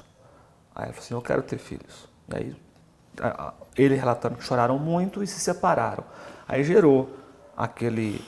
[0.76, 2.10] Aí ele falou assim, eu quero ter filhos.
[2.28, 2.56] E aí
[3.78, 6.04] ele relatando que choraram muito e se separaram.
[6.48, 7.10] Aí gerou
[7.56, 8.24] aquele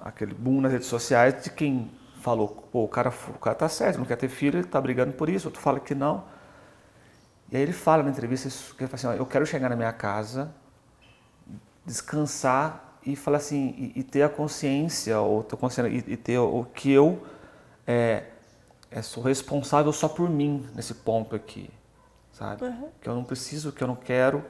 [0.00, 1.90] aquele boom nas redes sociais de quem
[2.20, 5.28] falou, o cara, o cara tá certo, não quer ter filho, ele tá brigando por
[5.28, 6.24] isso, outro fala que não.
[7.50, 9.92] E aí ele fala na entrevista que ele fala assim, eu quero chegar na minha
[9.92, 10.54] casa,
[11.84, 16.38] descansar e falar assim, e, e ter a consciência, ou ter consciência, e, e, ter
[16.38, 17.26] o que eu
[17.86, 18.24] é,
[18.90, 21.68] é, sou responsável só por mim nesse ponto aqui,
[22.32, 22.64] sabe?
[22.64, 22.88] Uhum.
[23.00, 24.44] Que eu não preciso, que eu não quero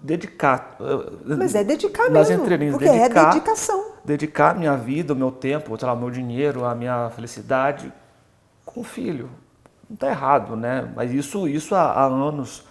[0.00, 0.76] dedicar.
[1.24, 3.92] Mas é dedicar nas mesmo, entrelinhas, porque é dedicar, é dedicação.
[4.04, 7.92] Dedicar minha vida, o meu tempo, sei lá, o meu dinheiro, a minha felicidade
[8.64, 9.30] com o filho
[9.88, 10.90] não está errado, né?
[10.94, 12.64] Mas isso, isso há, há, anos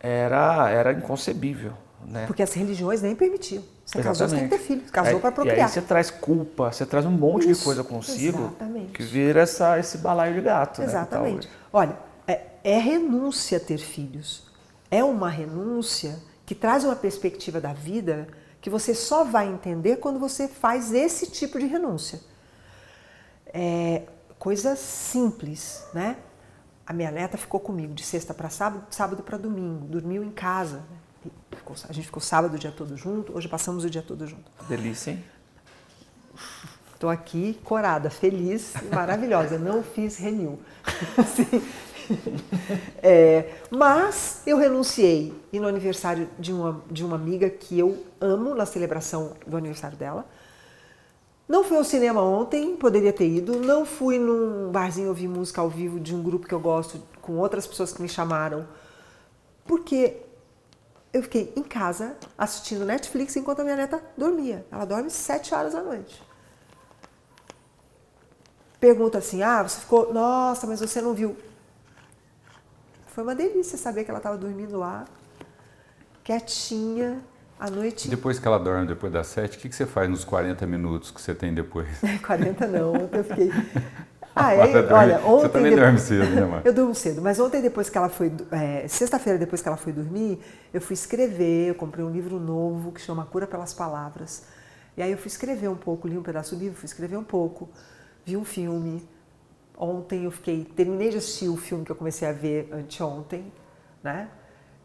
[0.00, 1.72] era, era inconcebível,
[2.06, 2.26] né?
[2.26, 3.62] Porque as religiões nem permitiam.
[3.84, 4.18] Você Exatamente.
[4.18, 4.82] casou, você tem que ter filho.
[4.90, 5.58] Casou para procriar.
[5.58, 8.92] E aí você traz culpa, você traz um monte isso, de coisa consigo exatamente.
[8.92, 10.80] que vira essa, esse balaio de gato.
[10.80, 11.46] Né, tá exatamente.
[11.46, 11.96] Né, Olha,
[12.26, 14.44] é, é renúncia ter filhos.
[14.90, 18.28] É uma renúncia que traz uma perspectiva da vida
[18.60, 22.20] que você só vai entender quando você faz esse tipo de renúncia.
[23.46, 24.02] É
[24.38, 26.18] coisa simples, né?
[26.86, 30.84] A minha neta ficou comigo de sexta para sábado, sábado para domingo, dormiu em casa.
[31.24, 31.30] Né?
[31.56, 34.50] Ficou, a gente ficou sábado o dia todo junto, hoje passamos o dia todo junto.
[34.68, 35.24] Delícia, hein?
[36.92, 39.58] Estou aqui corada, feliz e maravilhosa.
[39.58, 40.60] Não fiz renil.
[43.02, 48.54] é, mas eu renunciei e no aniversário de uma, de uma amiga que eu amo,
[48.54, 50.26] na celebração do aniversário dela,
[51.46, 53.60] não fui ao cinema ontem, poderia ter ido.
[53.60, 57.36] Não fui num barzinho ouvir música ao vivo de um grupo que eu gosto, com
[57.36, 58.66] outras pessoas que me chamaram.
[59.66, 60.22] Porque
[61.12, 64.64] eu fiquei em casa assistindo Netflix enquanto a minha neta dormia.
[64.72, 66.20] Ela dorme sete horas da noite.
[68.80, 70.12] Pergunta assim: ah, você ficou.
[70.14, 71.36] Nossa, mas você não viu.
[73.14, 75.04] Foi uma delícia saber que ela estava dormindo lá,
[76.24, 77.20] quietinha,
[77.60, 78.08] à noite.
[78.08, 81.12] Depois que ela dorme, depois das sete, o que, que você faz nos 40 minutos
[81.12, 81.86] que você tem depois?
[82.26, 83.50] 40 não, eu fiquei.
[84.36, 85.42] Ah, é, olha, ontem.
[85.42, 85.80] Você também depois...
[85.80, 86.62] dorme cedo, né, mãe?
[86.66, 88.32] Eu durmo cedo, mas ontem, depois que ela foi.
[88.50, 90.40] É, Sexta-feira, depois que ela foi dormir,
[90.72, 94.42] eu fui escrever, eu comprei um livro novo que chama Cura pelas Palavras.
[94.96, 97.22] E aí eu fui escrever um pouco, li um pedaço do livro, fui escrever um
[97.22, 97.68] pouco,
[98.26, 99.08] vi um filme.
[99.76, 100.64] Ontem eu fiquei.
[100.64, 103.52] Terminei de assistir o filme que eu comecei a ver anteontem,
[104.02, 104.28] né?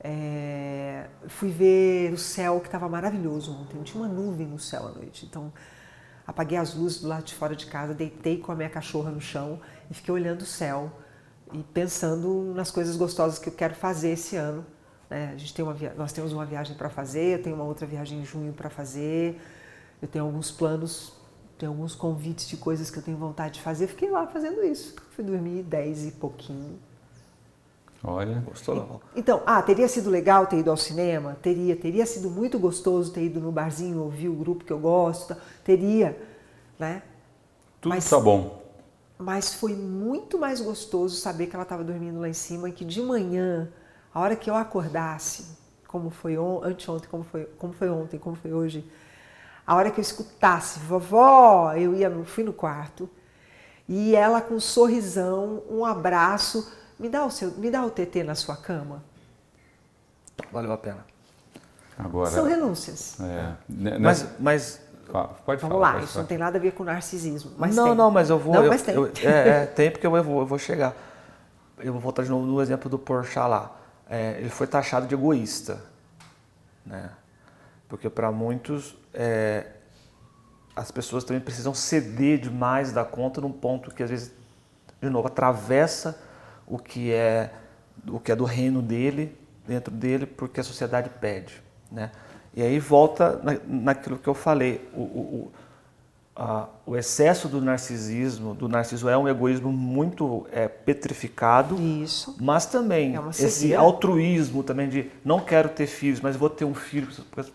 [0.01, 3.81] É, fui ver o céu que estava maravilhoso ontem.
[3.83, 5.25] Tinha uma nuvem no céu à noite.
[5.25, 5.51] Então,
[6.25, 9.19] apaguei as luzes do lado de fora de casa, deitei com a minha cachorra no
[9.19, 9.59] chão
[9.89, 10.91] e fiquei olhando o céu
[11.51, 14.65] e pensando nas coisas gostosas que eu quero fazer esse ano.
[15.09, 15.31] Né?
[15.33, 18.19] A gente tem uma nós temos uma viagem para fazer, eu tenho uma outra viagem
[18.19, 19.41] em junho para fazer,
[20.01, 21.13] eu tenho alguns planos,
[21.59, 23.85] tenho alguns convites de coisas que eu tenho vontade de fazer.
[23.87, 24.95] Fiquei lá fazendo isso.
[25.11, 26.79] Fui dormir dez e pouquinho
[28.03, 28.41] Olha.
[28.45, 29.01] Gostou não?
[29.15, 31.37] Então, ah, teria sido legal ter ido ao cinema?
[31.41, 31.75] Teria.
[31.75, 35.35] Teria sido muito gostoso ter ido no barzinho, ouvir o grupo que eu gosto.
[35.63, 36.17] Teria,
[36.77, 37.03] né?
[37.81, 38.61] Tudo mas, tá bom.
[39.17, 42.85] Mas foi muito mais gostoso saber que ela estava dormindo lá em cima e que
[42.85, 43.69] de manhã,
[44.13, 48.35] a hora que eu acordasse, como foi on, anteontem, como foi, como foi ontem, como
[48.35, 48.89] foi hoje,
[49.69, 53.07] a hora que eu escutasse, vovó, eu ia no, fui no quarto
[53.87, 58.23] e ela com um sorrisão, um abraço me dá o seu, me dá o TT
[58.23, 59.03] na sua cama.
[60.51, 61.05] Valeu a pena.
[61.99, 63.19] Agora, São renúncias.
[63.21, 64.81] É, mas, mas
[65.45, 66.23] pode Vamos falar, lá, isso falar.
[66.23, 67.51] não tem nada a ver com narcisismo.
[67.55, 67.95] Mas não, tem.
[67.95, 68.55] não, mas eu vou.
[68.55, 68.95] Não, eu, mas tem.
[68.95, 70.95] Eu, é, é, tem porque eu vou, eu vou chegar.
[71.77, 73.75] Eu vou voltar de novo no exemplo do Porchat lá.
[74.09, 75.79] É, ele foi taxado de egoísta,
[76.83, 77.11] né?
[77.87, 79.67] Porque para muitos é,
[80.75, 84.33] as pessoas também precisam ceder demais da conta num ponto que às vezes,
[85.01, 86.21] de novo, atravessa
[86.67, 87.51] o que é
[88.07, 89.37] o que é do reino dele
[89.67, 92.11] dentro dele porque a sociedade pede, né?
[92.53, 95.51] E aí volta na, naquilo que eu falei, o, o,
[96.39, 101.75] uh, o excesso do narcisismo, do narciso é um egoísmo muito é, petrificado.
[101.75, 102.35] Isso.
[102.39, 106.73] Mas também É esse altruísmo também de não quero ter filhos, mas vou ter um
[106.73, 107.07] filho,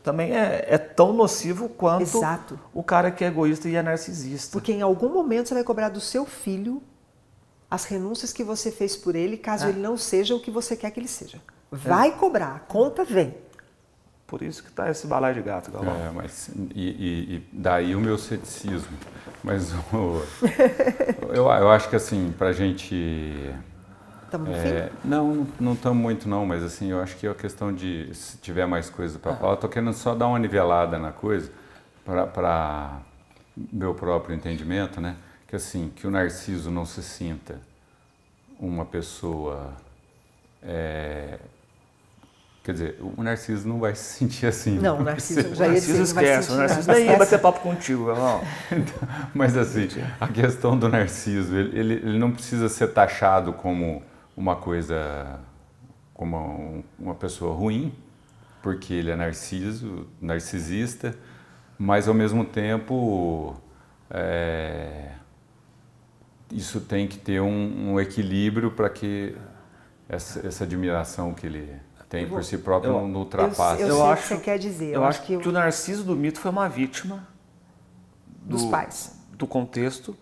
[0.03, 2.59] também é, é tão nocivo quanto Exato.
[2.73, 4.53] o cara que é egoísta e é narcisista.
[4.53, 6.83] Porque em algum momento você vai cobrar do seu filho
[7.71, 9.71] as renúncias que você fez por ele, caso É.
[9.71, 11.41] ele não seja o que você quer que ele seja.
[11.73, 13.35] Vai cobrar, a conta vem.
[14.27, 15.95] Por isso que tá esse balaio de gato, Galvão.
[15.95, 18.97] É, mas e, e- e daí o meu ceticismo.
[19.43, 20.23] Mas o-
[21.29, 23.55] eu, eu acho que assim, pra gente.
[24.25, 27.35] Estamos no é, não, não estamos muito não, mas assim, eu acho que é a
[27.35, 30.99] questão de se tiver mais coisa para falar, eu tô querendo só dar uma nivelada
[30.99, 31.53] na coisa
[32.05, 32.99] para
[33.73, 35.17] meu próprio entendimento, né?
[35.47, 37.61] Que assim, que o narciso não se sinta
[38.59, 39.73] uma pessoa
[40.63, 41.39] é,
[42.65, 44.79] Quer dizer, o narciso não vai se sentir assim.
[44.79, 46.93] Não, o vai narciso ser- já ia Narciso dizer, não vai esquece, o sentir Narciso
[46.93, 48.41] nem ia bater papo contigo, Galvão.
[49.35, 49.87] Mas assim,
[50.19, 54.03] a questão do narciso, ele, ele, ele não precisa ser taxado como
[54.35, 55.41] uma coisa,
[56.15, 57.93] como um- uma pessoa ruim,
[58.63, 61.15] porque ele é narciso, narcisista,
[61.79, 63.55] mas ao mesmo tempo
[64.11, 65.11] é,
[66.51, 69.37] isso tem que ter um, um equilíbrio para que
[70.09, 71.71] essa, essa admiração que ele
[72.15, 73.83] tem por si próprio eu- não, ultrapasse.
[73.83, 74.95] Eu, Eu sei o que acho- você quer dizer.
[74.95, 77.27] Eu, acho que, o Narciso do mito foi uma vítima
[78.43, 79.19] dos do- pais.
[79.33, 80.17] do contexto.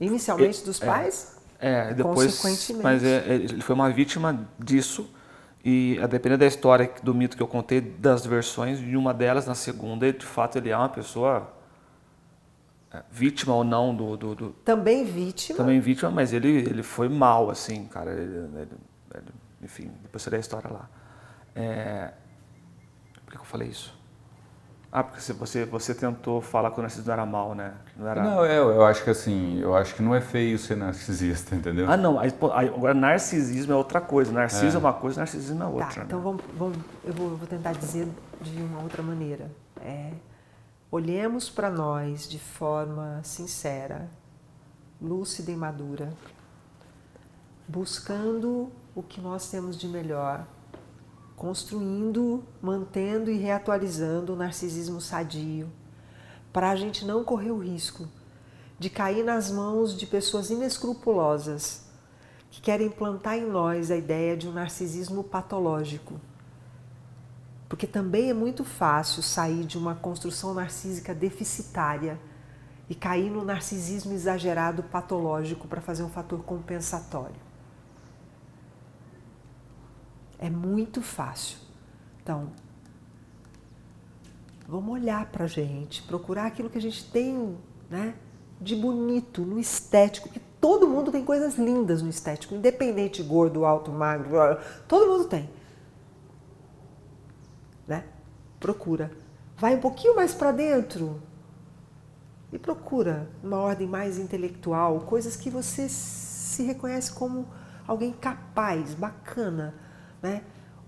[0.00, 0.86] Inicialmente dos é.
[0.86, 2.82] pais, É, depois, Consequentemente.
[2.84, 5.08] mas é, é, ele foi uma vítima disso
[5.64, 9.46] e a depender da história do mito que eu contei, das versões, de uma delas
[9.46, 11.50] na segunda, de fato ele é uma pessoa
[12.92, 15.56] é, vítima ou não do, do, do- também vítima.
[15.56, 18.12] também vítima, mas ele ele foi mal assim, cara.
[18.12, 18.68] Ele, ele-
[19.14, 19.24] ele-
[19.66, 20.88] enfim, depois você lê a história lá.
[21.54, 22.12] É,
[23.24, 23.94] por que eu falei isso?
[24.92, 27.74] Ah, porque você- você tentou falar que o Narciso não era mal, né?
[27.96, 28.22] Não era.
[28.22, 31.90] Não, eu, eu acho que assim, eu acho que não é feio ser narcisista, entendeu?
[31.90, 32.18] Ah, não.
[32.18, 34.32] aí, pô, aí, agora, narcisismo é outra coisa.
[34.32, 35.86] Narciso é, uma coisa, narcisismo é outra.
[35.88, 36.04] Tá, né?
[36.06, 38.08] então vamos, vamos- eu, vou, vou tentar dizer
[38.40, 39.50] de uma outra maneira.
[39.82, 40.12] É,
[40.90, 44.08] olhemos para nós de forma sincera,
[45.02, 46.10] lúcida e madura,
[47.68, 50.46] buscando o que nós temos de melhor,
[51.36, 55.70] construindo, mantendo e reatualizando o narcisismo sadio,
[56.50, 58.08] para a gente não correr o risco
[58.78, 61.84] de cair nas mãos de pessoas inescrupulosas
[62.50, 66.18] que querem plantar em nós a ideia de um narcisismo patológico.
[67.68, 72.18] Porque também é muito fácil sair de uma construção narcísica deficitária
[72.88, 77.45] e cair no narcisismo exagerado patológico para fazer um fator compensatório.
[80.38, 81.58] É muito fácil.
[82.22, 82.50] Então,
[84.66, 87.56] vamos olhar para a gente, procurar aquilo que a gente tem
[87.88, 88.14] né,
[88.60, 93.64] de bonito no estético, porque todo mundo tem coisas lindas no estético, independente de gordo,
[93.64, 94.36] alto, magro,
[94.88, 95.48] todo mundo tem.
[97.86, 98.04] Né?
[98.58, 99.10] Procura.
[99.56, 101.22] Vai um pouquinho mais para dentro
[102.52, 107.46] e procura uma ordem mais intelectual, coisas que você se reconhece como
[107.86, 109.74] alguém capaz, bacana,
[110.26, 110.42] né?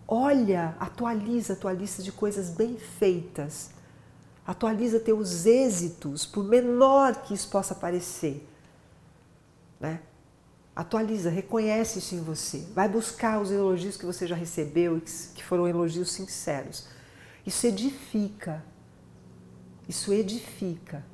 [0.07, 3.70] Olha, atualiza a tua lista de coisas bem feitas.
[4.45, 8.45] Atualiza teus êxitos, por menor que isso possa parecer.
[9.78, 10.01] Né?
[10.74, 12.66] Atualiza, reconhece isso em você.
[12.74, 15.01] Vai buscar os elogios que você já recebeu
[15.34, 16.89] que foram elogios sinceros.
[17.47, 18.64] Isso edifica.
[19.89, 21.05] Isso edifica.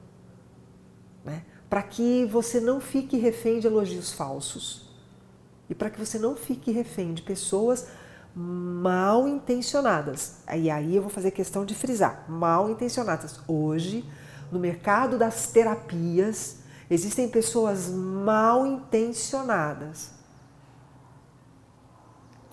[1.25, 1.45] Né?
[1.69, 4.89] Para que você não fique refém de elogios falsos.
[5.69, 7.89] E para que você não fique refém de pessoas
[8.35, 10.39] mal intencionadas.
[10.55, 13.41] E aí eu vou fazer questão de frisar: mal intencionadas.
[13.47, 14.05] Hoje,
[14.51, 16.59] no mercado das terapias,
[16.91, 20.15] existem pessoas mal intencionadas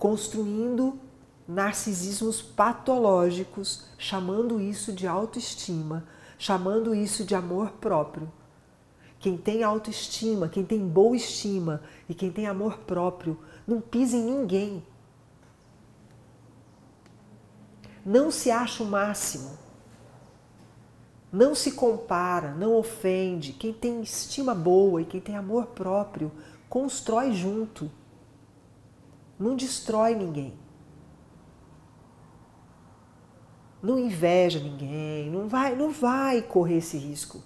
[0.02, 0.98] construindo
[1.46, 6.04] narcisismos patológicos, chamando isso de autoestima,
[6.36, 8.28] chamando isso de amor próprio.
[9.20, 14.24] Quem tem autoestima, quem tem boa estima e quem tem amor próprio, não pisa em
[14.24, 14.84] ninguém.
[18.04, 19.58] Não se acha o máximo.
[21.30, 23.52] Não se compara, não ofende.
[23.52, 26.30] Quem tem estima boa e quem tem amor próprio,
[26.68, 27.90] constrói junto.
[29.38, 30.54] Não destrói ninguém.
[33.82, 37.42] Não inveja ninguém, não vai, não vai correr esse risco.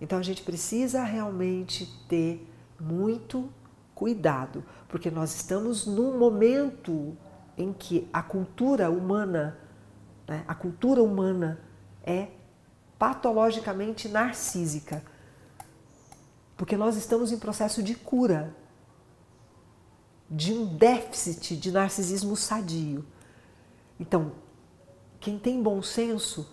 [0.00, 2.48] Então a gente precisa realmente ter
[2.80, 3.48] muito
[3.94, 7.16] cuidado, porque nós estamos num momento
[7.60, 9.58] em que a cultura humana,
[10.26, 11.60] né, a cultura humana
[12.02, 12.28] é
[12.98, 15.02] patologicamente narcísica.
[16.56, 18.54] Porque nós estamos em processo de cura
[20.30, 23.04] de um déficit de narcisismo sadio.
[23.98, 24.32] Então,
[25.18, 26.48] quem tem bom senso,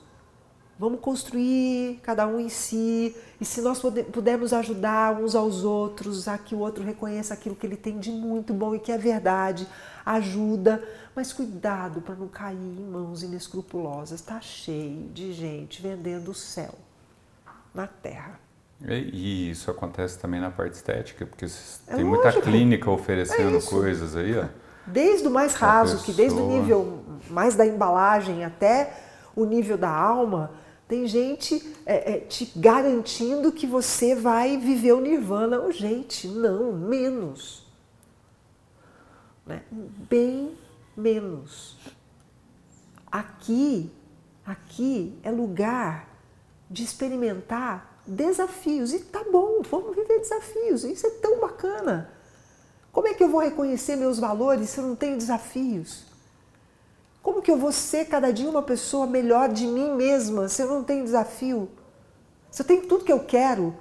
[0.78, 6.38] vamos construir cada um em si, e se nós pudermos ajudar uns aos outros, a
[6.38, 9.68] que o outro reconheça aquilo que ele tem de muito bom e que é verdade,
[10.16, 10.84] ajuda,
[11.16, 14.20] mas cuidado para não cair em mãos inescrupulosas.
[14.20, 16.74] Está cheio de gente vendendo o céu
[17.74, 18.40] na terra.
[18.86, 24.16] E isso acontece também na parte estética, porque é tem muita clínica oferecendo é coisas
[24.16, 24.46] aí, ó.
[24.86, 26.06] Desde o mais raso, pessoa...
[26.06, 28.94] que desde o nível mais da embalagem até
[29.36, 30.52] o nível da alma,
[30.88, 35.60] tem gente é, é, te garantindo que você vai viver o nirvana.
[35.60, 37.67] Oh, gente, não, menos.
[39.48, 39.64] Né?
[39.72, 40.56] Bem
[40.96, 41.78] menos.
[43.10, 43.90] Aqui,
[44.46, 46.10] aqui é lugar
[46.70, 48.94] de experimentar desafios.
[48.94, 50.84] E tá bom, vamos viver desafios.
[50.84, 52.12] Isso é tão bacana.
[52.92, 56.06] Como é que eu vou reconhecer meus valores se eu não tenho desafios?
[57.22, 60.68] Como que eu vou ser cada dia uma pessoa melhor de mim mesma se eu
[60.68, 61.70] não tenho desafio?
[62.50, 63.76] Se eu tenho tudo que eu quero,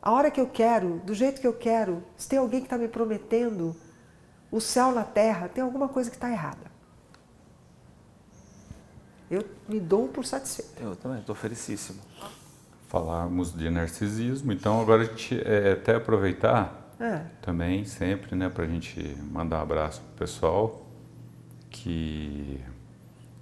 [0.00, 2.78] a hora que eu quero, do jeito que eu quero, se tem alguém que está
[2.78, 3.74] me prometendo
[4.50, 6.70] o céu na terra, tem alguma coisa que está errada.
[9.30, 10.80] Eu me dou por satisfeito.
[10.80, 12.00] Eu também, estou felicíssimo.
[12.88, 17.22] Falarmos de narcisismo, então agora a gente é, até aproveitar é.
[17.42, 18.98] também, sempre, né, para a gente
[19.30, 20.86] mandar um abraço pro pessoal
[21.70, 22.58] que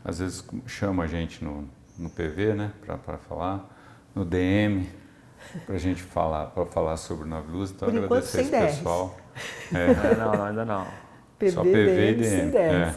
[0.05, 3.69] às vezes chama a gente no, no PV, né, para falar,
[4.15, 4.89] no DM,
[5.65, 7.71] para a gente falar, para falar sobre Nove Luz.
[7.71, 9.17] Então, Por agradecer esse pessoal.
[9.73, 10.15] É.
[10.17, 10.87] não, não, ainda não.
[11.39, 12.57] PV, Só PV e DM.
[12.57, 12.95] É.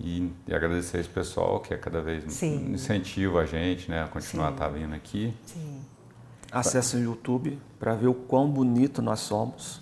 [0.00, 2.72] E, e, agradecer esse pessoal que é cada vez Sim.
[2.72, 4.56] incentiva a gente né, a continuar Sim.
[4.56, 5.34] tá vindo aqui.
[5.44, 5.80] Sim.
[6.50, 9.80] Acesse o YouTube para ver o quão bonito nós somos.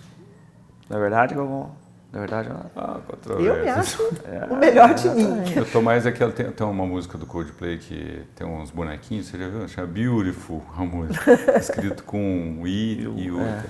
[0.89, 1.71] Na é verdade, Galvão?
[2.11, 2.99] Na é verdade, ah,
[3.39, 5.53] eu me acho é, o melhor de mim.
[5.55, 6.31] Eu tô mais aquela.
[6.31, 9.65] Tem, tem uma música do Coldplay que tem uns bonequinhos, você já viu?
[9.69, 11.57] Chama Beautiful a música.
[11.57, 13.39] escrito com I e U.
[13.39, 13.63] É.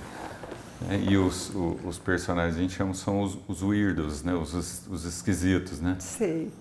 [0.89, 4.33] É, e os, os, os, personagens a gente chama são os, os weirdos, né?
[4.33, 4.53] Os,
[4.87, 5.95] os, esquisitos, né?
[5.99, 6.51] Sei.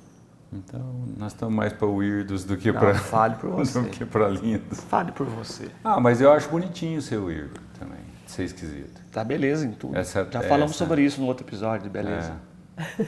[0.53, 3.81] Então, nós estamos mais para weirdos do que para fale por você.
[3.81, 4.81] do que para lindos.
[4.81, 5.71] Fale por você.
[5.83, 8.00] Ah, mas eu acho bonitinho ser weirdo também,
[8.31, 9.01] ser esquisito.
[9.13, 9.97] Tá beleza em tudo.
[9.97, 10.85] Essa, Já falamos essa...
[10.85, 12.41] sobre isso no outro episódio de beleza.
[12.77, 13.07] É.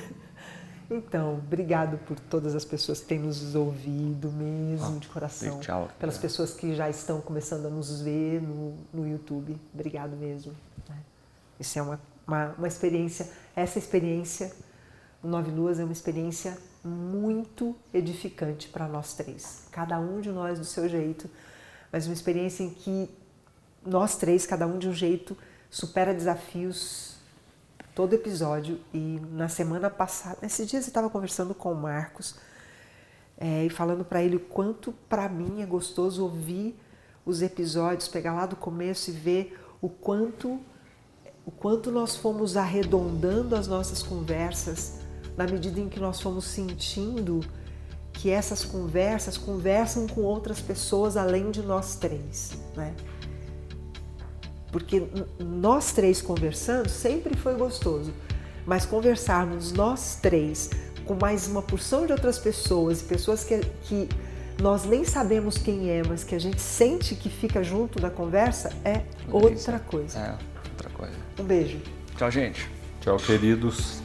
[0.91, 5.61] então, obrigado por todas as pessoas que têm nos ouvido mesmo, ah, de coração.
[5.61, 5.89] Tchau.
[5.99, 9.57] Pelas pessoas que já estão começando a nos ver no, no YouTube.
[9.73, 10.53] Obrigado mesmo.
[11.59, 14.53] Isso é uma, uma, uma experiência, essa experiência,
[15.23, 19.69] o Nove Luas é uma experiência muito edificante para nós três.
[19.71, 21.31] Cada um de nós do seu jeito,
[21.93, 23.09] mas uma experiência em que
[23.85, 25.37] nós três, cada um de um jeito,
[25.71, 27.17] supera desafios
[27.95, 28.81] todo episódio.
[28.93, 32.37] E na semana passada, nesses dias eu estava conversando com o Marcos
[33.39, 36.79] é, e falando para ele o quanto para mim é gostoso ouvir
[37.25, 40.61] os episódios, pegar lá do começo e ver o quanto
[41.45, 45.01] o quanto nós fomos arredondando as nossas conversas
[45.37, 47.41] na medida em que nós fomos sentindo
[48.13, 52.95] que essas conversas conversam com outras pessoas além de nós três, né?
[54.73, 55.05] Porque
[55.39, 58.13] nós três conversando sempre foi gostoso,
[58.67, 60.71] mas conversarmos nós três
[61.05, 64.09] com mais uma porção de outras pessoas, pessoas que, que
[64.61, 68.73] nós nem sabemos quem é, mas que a gente sente que fica junto na conversa,
[68.85, 70.19] é outra coisa.
[70.19, 70.39] É
[70.71, 71.15] outra coisa.
[71.39, 71.79] Um beijo.
[72.17, 72.69] Tchau, gente.
[73.01, 74.02] Tchau, queridos.